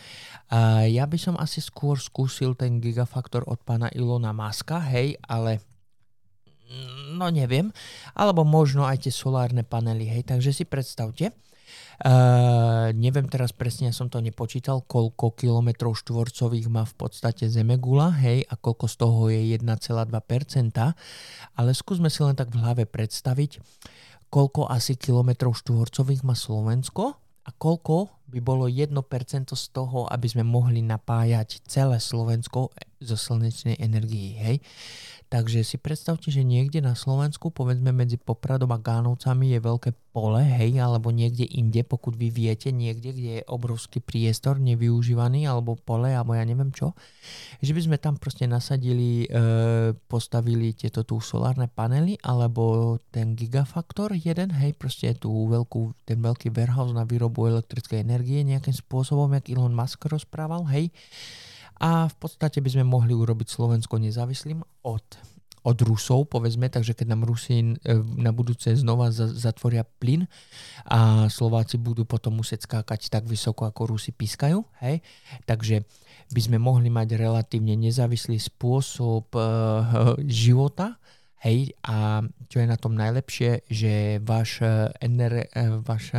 A 0.52 0.84
ja 0.84 1.08
by 1.08 1.16
som 1.16 1.36
asi 1.40 1.64
skôr 1.64 1.96
skúsil 1.96 2.60
ten 2.60 2.84
Gigafaktor 2.84 3.48
od 3.48 3.64
pána 3.64 3.88
Ilona 3.96 4.36
Maska, 4.36 4.84
hej, 4.84 5.16
ale 5.24 5.64
no 7.16 7.28
neviem, 7.32 7.72
alebo 8.14 8.44
možno 8.44 8.84
aj 8.84 9.08
tie 9.08 9.14
solárne 9.14 9.64
panely, 9.64 10.08
hej, 10.08 10.24
takže 10.28 10.52
si 10.54 10.64
predstavte, 10.64 11.32
Uh, 11.98 12.94
neviem 12.94 13.26
teraz 13.26 13.50
presne, 13.50 13.90
ja 13.90 13.94
som 13.96 14.06
to 14.06 14.22
nepočítal, 14.22 14.86
koľko 14.86 15.34
kilometrov 15.34 15.98
štvorcových 15.98 16.70
má 16.70 16.86
v 16.86 16.94
podstate 16.94 17.50
Zemegula, 17.50 18.14
hej, 18.22 18.46
a 18.46 18.54
koľko 18.54 18.86
z 18.86 18.96
toho 19.02 19.22
je 19.34 19.58
1,2%, 19.58 20.06
ale 21.58 21.70
skúsme 21.74 22.14
si 22.14 22.22
len 22.22 22.38
tak 22.38 22.54
v 22.54 22.62
hlave 22.62 22.86
predstaviť, 22.86 23.58
koľko 24.30 24.70
asi 24.70 24.94
kilometrov 24.94 25.58
štvorcových 25.58 26.22
má 26.22 26.38
Slovensko 26.38 27.18
a 27.18 27.50
koľko 27.50 28.14
by 28.30 28.40
bolo 28.46 28.70
1% 28.70 28.94
z 29.50 29.66
toho, 29.74 30.06
aby 30.06 30.28
sme 30.30 30.46
mohli 30.46 30.86
napájať 30.86 31.66
celé 31.66 31.98
Slovensko 31.98 32.70
zo 33.02 33.18
slnečnej 33.18 33.80
energii, 33.82 34.38
hej. 34.38 34.56
Takže 35.28 35.60
si 35.68 35.76
predstavte, 35.76 36.32
že 36.32 36.48
niekde 36.48 36.80
na 36.80 36.96
Slovensku, 36.96 37.52
povedzme 37.52 37.92
medzi 37.92 38.16
Popradom 38.16 38.72
a 38.72 38.80
Gánovcami 38.80 39.52
je 39.52 39.60
veľké 39.60 39.92
pole, 40.16 40.40
hej, 40.40 40.80
alebo 40.80 41.12
niekde 41.12 41.44
inde, 41.44 41.84
pokud 41.84 42.16
vy 42.16 42.32
viete, 42.32 42.72
niekde, 42.72 43.12
kde 43.12 43.32
je 43.38 43.44
obrovský 43.52 44.00
priestor 44.00 44.56
nevyužívaný, 44.64 45.44
alebo 45.44 45.76
pole, 45.76 46.16
alebo 46.16 46.32
ja 46.32 46.48
neviem 46.48 46.72
čo, 46.72 46.96
že 47.60 47.76
by 47.76 47.82
sme 47.84 47.98
tam 48.00 48.16
proste 48.16 48.48
nasadili, 48.48 49.28
e, 49.28 49.92
postavili 50.08 50.72
tieto 50.72 51.04
tu 51.04 51.20
solárne 51.20 51.68
panely, 51.68 52.16
alebo 52.24 52.96
ten 53.12 53.36
gigafaktor 53.36 54.16
jeden, 54.16 54.56
hej, 54.56 54.80
proste 54.80 55.12
tú 55.12 55.30
veľkú, 55.52 56.08
ten 56.08 56.24
veľký 56.24 56.56
warehouse 56.56 56.96
na 56.96 57.04
výrobu 57.04 57.52
elektrickej 57.52 58.00
energie 58.00 58.48
nejakým 58.48 58.74
spôsobom, 58.74 59.36
jak 59.36 59.52
Elon 59.52 59.76
Musk 59.76 60.08
rozprával, 60.08 60.64
hej, 60.72 60.88
a 61.78 62.10
v 62.10 62.16
podstate 62.18 62.62
by 62.62 62.70
sme 62.74 62.86
mohli 62.86 63.14
urobiť 63.14 63.48
Slovensko 63.48 64.02
nezávislým 64.02 64.62
od, 64.86 65.06
od 65.62 65.78
Rusov, 65.86 66.32
povedzme, 66.32 66.72
takže 66.72 66.98
keď 66.98 67.14
nám 67.14 67.28
Rusi 67.30 67.62
e, 67.62 67.66
na 68.18 68.34
budúce 68.34 68.74
znova 68.74 69.14
zatvoria 69.14 69.86
plyn 69.86 70.26
a 70.90 71.30
Slováci 71.30 71.78
budú 71.78 72.08
potom 72.08 72.40
musieť 72.42 72.66
skákať 72.66 73.14
tak 73.14 73.30
vysoko, 73.30 73.70
ako 73.70 73.94
Rusi 73.98 74.10
pískajú, 74.10 74.66
hej, 74.82 75.06
takže 75.46 75.86
by 76.34 76.42
sme 76.44 76.58
mohli 76.60 76.92
mať 76.92 77.16
relatívne 77.16 77.80
nezávislý 77.80 78.36
spôsob 78.36 79.32
uh, 79.32 80.20
života, 80.28 81.00
Hej, 81.38 81.77
a 81.86 82.25
čo 82.50 82.58
je 82.58 82.65
na 82.65 82.82
tom 82.82 82.98
najlepšie, 82.98 83.70
že 83.70 84.17
váš, 84.25 84.65
ener, 84.98 85.46
vaša, 85.86 86.17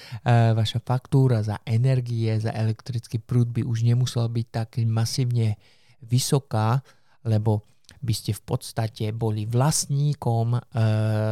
vaša 0.60 0.78
faktúra 0.84 1.40
za 1.40 1.64
energie, 1.64 2.28
za 2.36 2.52
elektrický 2.52 3.24
prúd 3.24 3.48
by 3.48 3.64
už 3.64 3.88
nemusela 3.88 4.28
byť 4.28 4.46
tak 4.52 4.76
masívne 4.84 5.56
vysoká, 6.04 6.84
lebo 7.24 7.64
by 8.00 8.14
ste 8.16 8.32
v 8.32 8.42
podstate 8.44 9.12
boli 9.12 9.44
vlastníkom 9.44 10.56
e, 10.56 10.60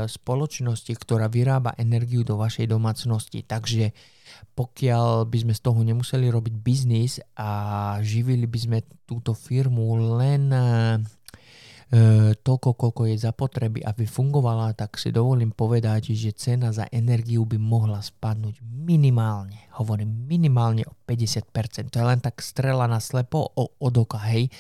spoločnosti, 0.04 0.92
ktorá 1.00 1.32
vyrába 1.32 1.73
energiu 1.80 2.20
do 2.28 2.37
vašej 2.37 2.68
domácnosti. 2.68 3.40
Takže 3.40 3.97
pokiaľ 4.52 5.25
by 5.25 5.38
sme 5.49 5.54
z 5.56 5.61
toho 5.64 5.80
nemuseli 5.80 6.28
robiť 6.28 6.54
biznis 6.61 7.25
a 7.40 7.50
živili 8.04 8.44
by 8.44 8.58
sme 8.61 8.78
túto 9.08 9.32
firmu 9.32 9.97
len 10.20 10.52
e, 10.52 10.64
toľko, 12.45 12.76
koľko 12.76 13.09
je 13.09 13.16
zapotreby, 13.16 13.80
aby 13.80 14.04
fungovala, 14.04 14.76
tak 14.76 15.00
si 15.00 15.09
dovolím 15.09 15.57
povedať, 15.57 16.12
že 16.12 16.37
cena 16.37 16.68
za 16.68 16.85
energiu 16.92 17.49
by 17.49 17.57
mohla 17.57 18.04
spadnúť 18.04 18.61
minimálne, 18.61 19.73
hovorím 19.80 20.28
minimálne 20.28 20.85
o 20.85 20.92
50%. 21.09 21.88
To 21.88 21.97
je 21.97 22.04
len 22.04 22.21
tak 22.21 22.45
strela 22.45 22.85
na 22.85 23.00
slepo 23.00 23.40
o, 23.57 23.73
od 23.73 23.95
oka, 23.97 24.21
hej. 24.28 24.52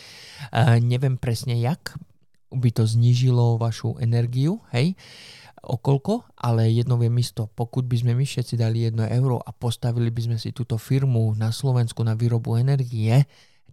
E, 0.48 0.80
neviem 0.80 1.20
presne 1.20 1.60
jak 1.60 2.00
by 2.48 2.72
to 2.72 2.88
znížilo 2.88 3.60
vašu 3.60 4.00
energiu, 4.00 4.64
hej 4.72 4.96
o 5.68 5.76
ale 6.38 6.72
jedno 6.72 6.96
viem 6.96 7.12
isto, 7.20 7.50
pokud 7.52 7.84
by 7.84 7.96
sme 8.00 8.12
my 8.16 8.24
všetci 8.24 8.56
dali 8.56 8.88
1 8.88 8.96
euro 9.20 9.36
a 9.42 9.52
postavili 9.52 10.08
by 10.08 10.32
sme 10.32 10.36
si 10.40 10.54
túto 10.56 10.80
firmu 10.80 11.34
na 11.36 11.52
Slovensku 11.52 12.00
na 12.00 12.16
výrobu 12.16 12.56
energie, 12.56 13.26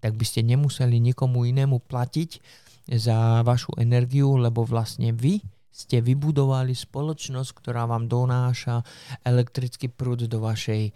tak 0.03 0.19
by 0.19 0.25
ste 0.27 0.43
nemuseli 0.43 0.99
nikomu 0.99 1.47
inému 1.47 1.87
platiť, 1.87 2.43
za 2.85 3.41
vašu 3.41 3.73
energiu, 3.81 4.37
lebo 4.37 4.61
vlastne 4.61 5.09
vy 5.11 5.41
ste 5.75 5.99
vybudovali 5.99 6.71
spoločnosť, 6.71 7.51
ktorá 7.51 7.83
vám 7.83 8.07
donáša 8.07 8.79
elektrický 9.27 9.91
prúd 9.91 10.31
do 10.31 10.39
vašej 10.39 10.95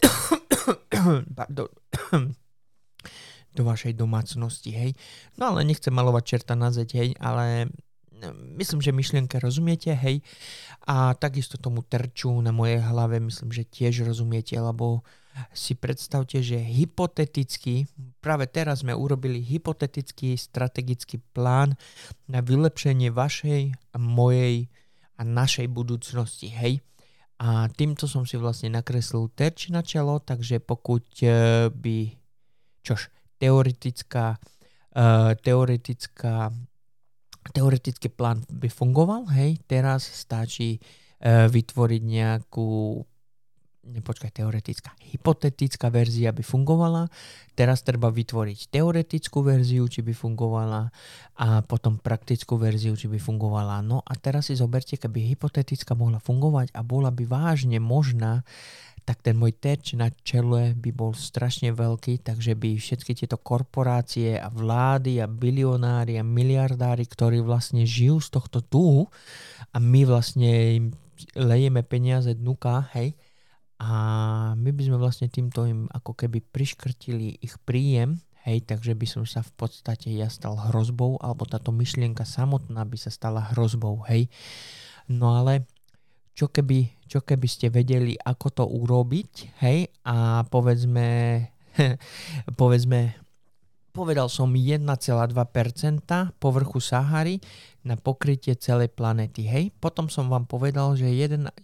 do, 1.56 1.64
do 3.56 3.62
vašej 3.64 3.92
domácnosti, 3.96 4.70
hej. 4.76 4.92
No 5.40 5.56
ale 5.56 5.64
nechcem 5.64 5.94
malovať 5.94 6.22
čerta 6.26 6.54
na 6.54 6.68
zeď, 6.68 6.88
hej, 7.00 7.08
ale 7.16 7.72
myslím, 8.56 8.80
že 8.84 8.92
myšlienke 8.92 9.40
rozumiete, 9.40 9.92
hej. 9.94 10.20
A 10.86 11.16
takisto 11.16 11.56
tomu 11.56 11.82
terču 11.84 12.32
na 12.40 12.52
mojej 12.52 12.80
hlave 12.80 13.20
myslím, 13.20 13.50
že 13.52 13.68
tiež 13.68 14.04
rozumiete, 14.04 14.56
lebo 14.60 15.04
si 15.54 15.78
predstavte, 15.78 16.42
že 16.42 16.58
hypoteticky, 16.58 17.86
práve 18.18 18.50
teraz 18.50 18.82
sme 18.82 18.92
urobili 18.92 19.40
hypotetický 19.40 20.34
strategický 20.34 21.22
plán 21.32 21.78
na 22.26 22.42
vylepšenie 22.42 23.14
vašej, 23.14 23.72
mojej 23.96 24.68
a 25.16 25.22
našej 25.22 25.70
budúcnosti, 25.70 26.50
hej. 26.50 26.82
A 27.40 27.72
týmto 27.72 28.04
som 28.04 28.28
si 28.28 28.36
vlastne 28.36 28.68
nakreslil 28.68 29.32
terč 29.32 29.72
na 29.72 29.80
čelo, 29.80 30.20
takže 30.20 30.60
pokud 30.60 31.04
e, 31.24 31.28
by, 31.72 31.98
čož, 32.84 33.08
teoretická, 33.40 34.36
uh, 34.36 35.32
teoretická 35.40 36.52
teoretický 37.48 38.12
plán 38.12 38.44
by 38.52 38.68
fungoval, 38.68 39.24
hej, 39.32 39.56
teraz 39.64 40.04
stačí 40.04 40.76
uh, 40.76 41.48
vytvoriť 41.48 42.02
nejakú 42.04 42.68
nepočkaj, 43.80 44.36
teoretická, 44.36 44.92
hypotetická 45.00 45.88
verzia 45.88 46.30
by 46.36 46.44
fungovala, 46.44 47.08
teraz 47.56 47.80
treba 47.80 48.12
vytvoriť 48.12 48.68
teoretickú 48.68 49.40
verziu, 49.40 49.88
či 49.88 50.04
by 50.04 50.12
fungovala 50.12 50.92
a 51.40 51.64
potom 51.64 51.96
praktickú 51.96 52.60
verziu, 52.60 52.92
či 52.92 53.08
by 53.08 53.16
fungovala. 53.16 53.80
No 53.80 54.04
a 54.04 54.12
teraz 54.20 54.52
si 54.52 54.54
zoberte, 54.54 55.00
keby 55.00 55.32
hypotetická 55.32 55.96
mohla 55.96 56.20
fungovať 56.20 56.76
a 56.76 56.80
bola 56.84 57.08
by 57.08 57.24
vážne 57.24 57.80
možná, 57.80 58.44
tak 59.02 59.24
ten 59.24 59.34
môj 59.34 59.56
terč 59.56 59.96
na 59.96 60.12
čele 60.22 60.76
by 60.76 60.90
bol 60.92 61.12
strašne 61.16 61.72
veľký, 61.74 62.22
takže 62.22 62.54
by 62.54 62.76
všetky 62.76 63.12
tieto 63.16 63.40
korporácie 63.40 64.38
a 64.38 64.48
vlády 64.52 65.18
a 65.18 65.26
bilionári 65.26 66.20
a 66.20 66.24
miliardári, 66.24 67.04
ktorí 67.04 67.42
vlastne 67.42 67.82
žijú 67.88 68.20
z 68.22 68.28
tohto 68.30 68.58
tu 68.62 69.08
a 69.72 69.76
my 69.80 70.06
vlastne 70.06 70.50
im 70.76 70.86
lejeme 71.36 71.84
peniaze 71.84 72.32
dnuka, 72.32 72.88
hej, 72.96 73.12
a 73.80 73.90
my 74.60 74.70
by 74.76 74.82
sme 74.84 74.96
vlastne 75.00 75.28
týmto 75.32 75.64
im 75.64 75.88
ako 75.88 76.12
keby 76.12 76.44
priškrtili 76.44 77.40
ich 77.40 77.56
príjem, 77.64 78.20
hej, 78.44 78.64
takže 78.64 78.92
by 78.92 79.06
som 79.08 79.24
sa 79.24 79.40
v 79.40 79.52
podstate 79.56 80.12
ja 80.12 80.28
stal 80.28 80.56
hrozbou, 80.56 81.16
alebo 81.20 81.48
táto 81.48 81.72
myšlienka 81.72 82.28
samotná 82.28 82.84
by 82.84 82.96
sa 83.00 83.08
stala 83.08 83.52
hrozbou, 83.52 84.04
hej. 84.08 84.28
No 85.08 85.36
ale 85.40 85.64
čo 86.40 86.48
keby, 86.48 87.04
čo 87.04 87.20
keby 87.20 87.44
ste 87.44 87.68
vedeli, 87.68 88.16
ako 88.16 88.46
to 88.48 88.64
urobiť, 88.64 89.60
hej, 89.60 89.92
a 90.08 90.40
povedzme, 90.48 91.04
povedzme, 92.60 93.20
povedal 93.92 94.32
som 94.32 94.48
1,2% 94.48 94.80
povrchu 96.40 96.80
Sahary 96.80 97.44
na 97.84 98.00
pokrytie 98.00 98.56
celej 98.56 98.88
planety. 98.96 99.44
Hej, 99.44 99.76
potom 99.84 100.08
som 100.08 100.32
vám 100.32 100.48
povedal, 100.48 100.96
že 100.96 101.12
1,2% 101.12 101.60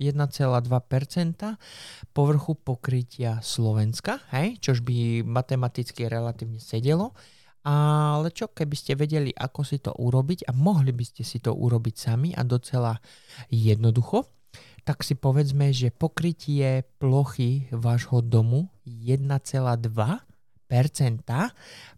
povrchu 2.13 2.53
pokrytia 2.61 3.41
Slovenska, 3.41 4.21
hej, 4.37 4.61
čož 4.61 4.85
by 4.85 5.25
matematicky 5.25 6.05
relatívne 6.05 6.61
sedelo. 6.61 7.17
Ale 7.67 8.31
čo 8.31 8.53
keby 8.53 8.77
ste 8.77 8.93
vedeli, 8.95 9.33
ako 9.33 9.67
si 9.67 9.81
to 9.81 9.91
urobiť 9.97 10.47
a 10.47 10.55
mohli 10.55 10.93
by 10.93 11.03
ste 11.03 11.27
si 11.27 11.43
to 11.43 11.51
urobiť 11.51 11.95
sami 11.99 12.31
a 12.31 12.47
docela 12.47 12.95
jednoducho, 13.51 14.36
tak 14.87 15.03
si 15.03 15.19
povedzme, 15.19 15.75
že 15.75 15.91
pokrytie 15.91 16.87
plochy 17.03 17.67
vášho 17.75 18.23
domu 18.23 18.71
1,2% 18.87 20.23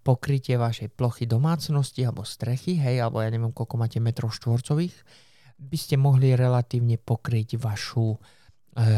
pokrytie 0.00 0.56
vašej 0.56 0.88
plochy 0.96 1.28
domácnosti 1.28 2.00
alebo 2.00 2.24
strechy, 2.24 2.80
hej, 2.80 3.04
alebo 3.04 3.20
ja 3.20 3.28
neviem, 3.28 3.52
koľko 3.52 3.76
máte 3.76 4.00
metrov 4.00 4.32
štvorcových, 4.32 4.96
by 5.60 5.76
ste 5.76 6.00
mohli 6.00 6.32
relatívne 6.32 6.96
pokryť 6.96 7.60
vašu 7.60 8.16
e, 8.16 8.18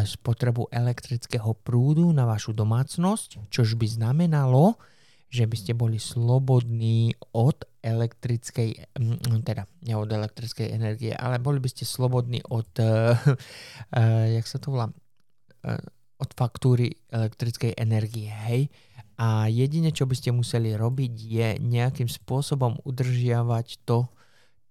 spotrebu 0.07 0.71
elektrického 0.71 1.51
prúdu 1.59 2.15
na 2.15 2.31
vašu 2.31 2.55
domácnosť, 2.55 3.51
čož 3.51 3.75
by 3.75 3.91
znamenalo, 3.91 4.79
že 5.31 5.47
by 5.47 5.57
ste 5.57 5.73
boli 5.79 6.03
slobodní 6.03 7.15
od 7.31 7.63
elektrickej, 7.81 8.99
mm, 8.99 9.47
teda 9.47 9.65
nie 9.87 9.95
od 9.95 10.11
elektrickej 10.11 10.75
energie, 10.75 11.15
ale 11.15 11.39
boli 11.39 11.63
by 11.63 11.71
ste 11.71 11.87
slobodní 11.87 12.43
od, 12.51 12.69
uh, 12.83 13.15
uh, 13.97 14.27
jak 14.27 14.47
sa 14.51 14.59
to 14.59 14.75
volá, 14.75 14.91
uh, 14.91 15.79
od 16.21 16.31
faktúry 16.37 16.99
elektrickej 17.09 17.79
energie, 17.79 18.29
hej. 18.29 18.69
A 19.17 19.49
jedine, 19.49 19.95
čo 19.95 20.05
by 20.05 20.19
ste 20.19 20.35
museli 20.35 20.77
robiť, 20.77 21.13
je 21.17 21.49
nejakým 21.61 22.09
spôsobom 22.11 22.77
udržiavať 22.85 23.87
to, 23.87 24.11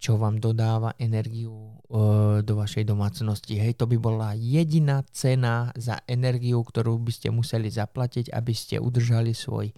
čo 0.00 0.16
vám 0.16 0.40
dodáva 0.40 0.96
energiu 0.96 1.76
e, 1.84 2.40
do 2.40 2.56
vašej 2.56 2.88
domácnosti. 2.88 3.60
Hej, 3.60 3.76
to 3.76 3.84
by 3.84 4.00
bola 4.00 4.32
jediná 4.32 5.04
cena 5.12 5.68
za 5.76 6.00
energiu, 6.08 6.64
ktorú 6.64 6.96
by 7.04 7.12
ste 7.12 7.28
museli 7.28 7.68
zaplatiť, 7.68 8.32
aby 8.32 8.52
ste 8.56 8.80
udržali 8.80 9.36
svoj 9.36 9.68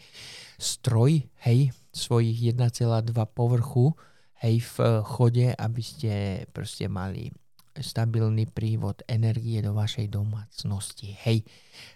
stroj, 0.63 1.27
hej, 1.43 1.75
svojich 1.91 2.55
1,2 2.55 3.11
povrchu, 3.35 3.99
hej, 4.47 4.63
v 4.63 5.03
chode, 5.03 5.51
aby 5.59 5.83
ste 5.83 6.47
proste 6.55 6.87
mali 6.87 7.35
stabilný 7.75 8.47
prívod 8.47 9.03
energie 9.11 9.59
do 9.59 9.75
vašej 9.75 10.07
domácnosti. 10.07 11.19
Hej, 11.27 11.43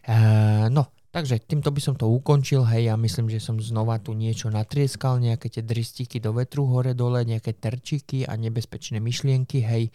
e, 0.03 0.67
no, 0.75 0.96
Takže 1.17 1.41
týmto 1.49 1.73
by 1.73 1.81
som 1.81 1.97
to 1.97 2.13
ukončil, 2.13 2.69
hej, 2.69 2.93
ja 2.93 2.95
myslím, 3.01 3.33
že 3.33 3.41
som 3.41 3.57
znova 3.57 3.97
tu 3.97 4.13
niečo 4.13 4.53
natrieskal, 4.53 5.17
nejaké 5.17 5.49
tie 5.49 5.65
dristiky 5.65 6.21
do 6.21 6.37
vetru 6.37 6.69
hore 6.69 6.93
dole, 6.93 7.25
nejaké 7.25 7.57
terčiky 7.57 8.29
a 8.29 8.37
nebezpečné 8.37 9.01
myšlienky, 9.01 9.65
hej. 9.65 9.89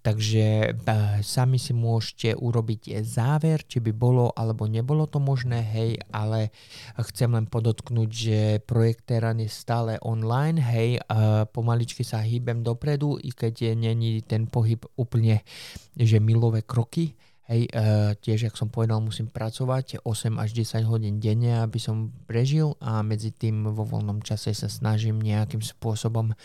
Takže 0.00 0.72
sami 1.20 1.60
si 1.60 1.76
môžete 1.76 2.32
urobiť 2.32 2.96
záver, 3.04 3.60
či 3.68 3.84
by 3.84 3.92
bolo 3.92 4.32
alebo 4.32 4.64
nebolo 4.64 5.04
to 5.04 5.20
možné, 5.20 5.60
hej, 5.60 6.00
ale 6.16 6.48
chcem 6.96 7.28
len 7.28 7.44
podotknúť, 7.44 8.08
že 8.08 8.40
projekt 8.64 9.04
Teran 9.04 9.44
je 9.44 9.52
stále 9.52 10.00
online, 10.00 10.64
hej, 10.64 10.96
pomaličky 11.52 12.08
sa 12.08 12.24
hýbem 12.24 12.64
dopredu, 12.64 13.20
i 13.20 13.36
keď 13.36 13.76
není 13.76 14.24
ten 14.24 14.48
pohyb 14.48 14.80
úplne, 14.96 15.44
že 15.92 16.24
milové 16.24 16.64
kroky, 16.64 17.12
Hej, 17.48 17.64
e, 17.72 18.12
tiež, 18.20 18.52
jak 18.52 18.60
som 18.60 18.68
povedal, 18.68 19.00
musím 19.00 19.32
pracovať 19.32 20.04
8 20.04 20.36
až 20.36 20.52
10 20.52 20.84
hodín 20.84 21.16
denne, 21.16 21.64
aby 21.64 21.80
som 21.80 22.12
prežil 22.28 22.76
a 22.76 23.00
medzi 23.00 23.32
tým 23.32 23.64
vo 23.72 23.88
voľnom 23.88 24.20
čase 24.20 24.52
sa 24.52 24.68
snažím 24.68 25.16
nejakým 25.16 25.64
spôsobom 25.64 26.36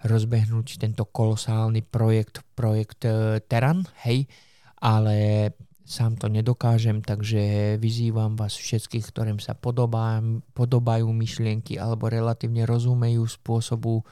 rozbehnúť 0.00 0.80
tento 0.80 1.04
kolosálny 1.04 1.84
projekt, 1.84 2.40
projekt 2.56 3.04
e, 3.04 3.44
Teran, 3.44 3.84
hej, 4.08 4.32
ale 4.80 5.52
sám 5.84 6.16
to 6.16 6.32
nedokážem, 6.32 7.04
takže 7.04 7.76
vyzývam 7.76 8.32
vás 8.40 8.56
všetkých, 8.56 9.12
ktorým 9.12 9.38
sa 9.44 9.52
podobá, 9.52 10.24
podobajú 10.56 11.04
myšlienky 11.12 11.76
alebo 11.76 12.08
relatívne 12.08 12.64
rozumejú 12.64 13.28
spôsobu, 13.28 14.08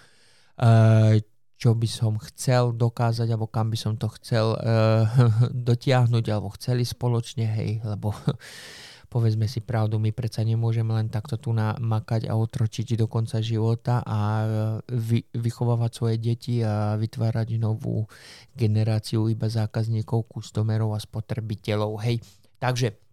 e, 0.61 1.24
čo 1.64 1.72
by 1.72 1.88
som 1.88 2.20
chcel 2.20 2.77
dokázať, 2.77 3.24
alebo 3.33 3.48
kam 3.48 3.72
by 3.72 3.79
som 3.81 3.96
to 3.96 4.12
chcel 4.20 4.53
uh, 4.53 5.09
dotiahnuť, 5.72 6.24
alebo 6.29 6.53
chceli 6.61 6.85
spoločne, 6.85 7.48
hej, 7.48 7.81
lebo 7.81 8.12
povedzme 9.14 9.48
si 9.48 9.64
pravdu, 9.64 9.96
my 9.96 10.12
predsa 10.12 10.44
nemôžeme 10.44 10.92
len 10.92 11.09
takto 11.09 11.40
tu 11.40 11.57
namakať 11.57 12.29
a 12.29 12.37
otročiť 12.37 13.00
do 13.00 13.09
konca 13.09 13.40
života 13.40 14.05
a 14.05 14.20
eh, 14.20 14.48
vy, 14.92 15.24
vychovávať 15.33 15.90
svoje 15.94 16.16
deti 16.20 16.61
a 16.61 17.00
vytvárať 17.00 17.57
novú 17.57 18.05
generáciu 18.53 19.33
iba 19.33 19.48
zákazníkov, 19.48 20.29
kustomerov 20.29 20.92
a 20.92 21.00
spotrebiteľov. 21.00 21.96
Hej, 22.05 22.20
takže 22.61 23.04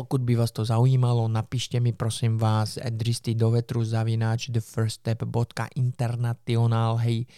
pokud 0.00 0.24
by 0.24 0.40
vás 0.40 0.48
to 0.48 0.64
zaujímalo, 0.64 1.28
napíšte 1.28 1.76
mi 1.76 1.92
prosím 1.92 2.40
vás 2.40 2.80
dristy 2.80 3.36
do 3.36 3.52
vetru 3.52 3.84
zavináč 3.84 4.48
thefirststep.international, 4.48 6.96
hej, 7.04 7.28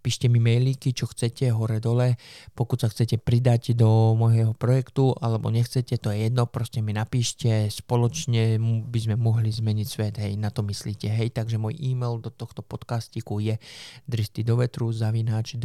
píšte 0.00 0.32
mi 0.32 0.40
mailíky, 0.40 0.96
čo 0.96 1.04
chcete, 1.04 1.52
hore 1.52 1.84
dole, 1.84 2.16
pokud 2.56 2.80
sa 2.80 2.88
chcete 2.88 3.20
pridať 3.20 3.76
do 3.76 4.16
môjho 4.16 4.56
projektu, 4.56 5.12
alebo 5.20 5.52
nechcete, 5.52 6.00
to 6.00 6.08
je 6.08 6.32
jedno, 6.32 6.48
proste 6.48 6.80
mi 6.80 6.96
napíšte, 6.96 7.68
spoločne 7.68 8.56
by 8.88 8.98
sme 9.04 9.20
mohli 9.20 9.52
zmeniť 9.52 9.84
svet, 9.84 10.16
hej, 10.16 10.40
na 10.40 10.48
to 10.48 10.64
myslíte, 10.64 11.12
hej, 11.12 11.28
takže 11.36 11.60
môj 11.60 11.76
e-mail 11.76 12.24
do 12.24 12.32
tohto 12.32 12.64
podcastiku 12.64 13.36
je 13.36 13.60
dristy 14.08 14.40
do 14.40 14.56
vetru 14.56 14.88
zavináč 14.96 15.60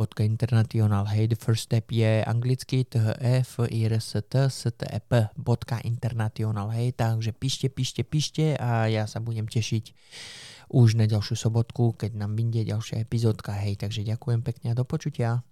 thefirststep 0.00 0.24
International. 0.24 1.04
Hej, 1.04 1.36
first 1.36 1.68
step 1.68 1.92
je 1.92 2.24
anglicky 2.24 2.88
e 2.88 2.96
e 3.20 3.44
International. 5.84 6.72
Hej, 6.72 6.96
takže 6.96 7.36
píšte, 7.36 7.68
píšte, 7.68 8.00
píšte 8.00 8.56
a 8.56 8.88
ja 8.88 9.04
sa 9.04 9.20
budem 9.20 9.44
tešiť 9.44 9.92
už 10.72 10.96
na 10.96 11.04
ďalšiu 11.04 11.36
sobotku, 11.36 12.00
keď 12.00 12.16
nám 12.16 12.32
vyjde 12.32 12.72
ďalšia 12.72 13.04
epizódka. 13.04 13.52
Hej, 13.52 13.84
takže 13.84 14.08
ďakujem 14.08 14.40
pekne 14.40 14.72
a 14.72 14.78
do 14.78 14.88
počutia. 14.88 15.44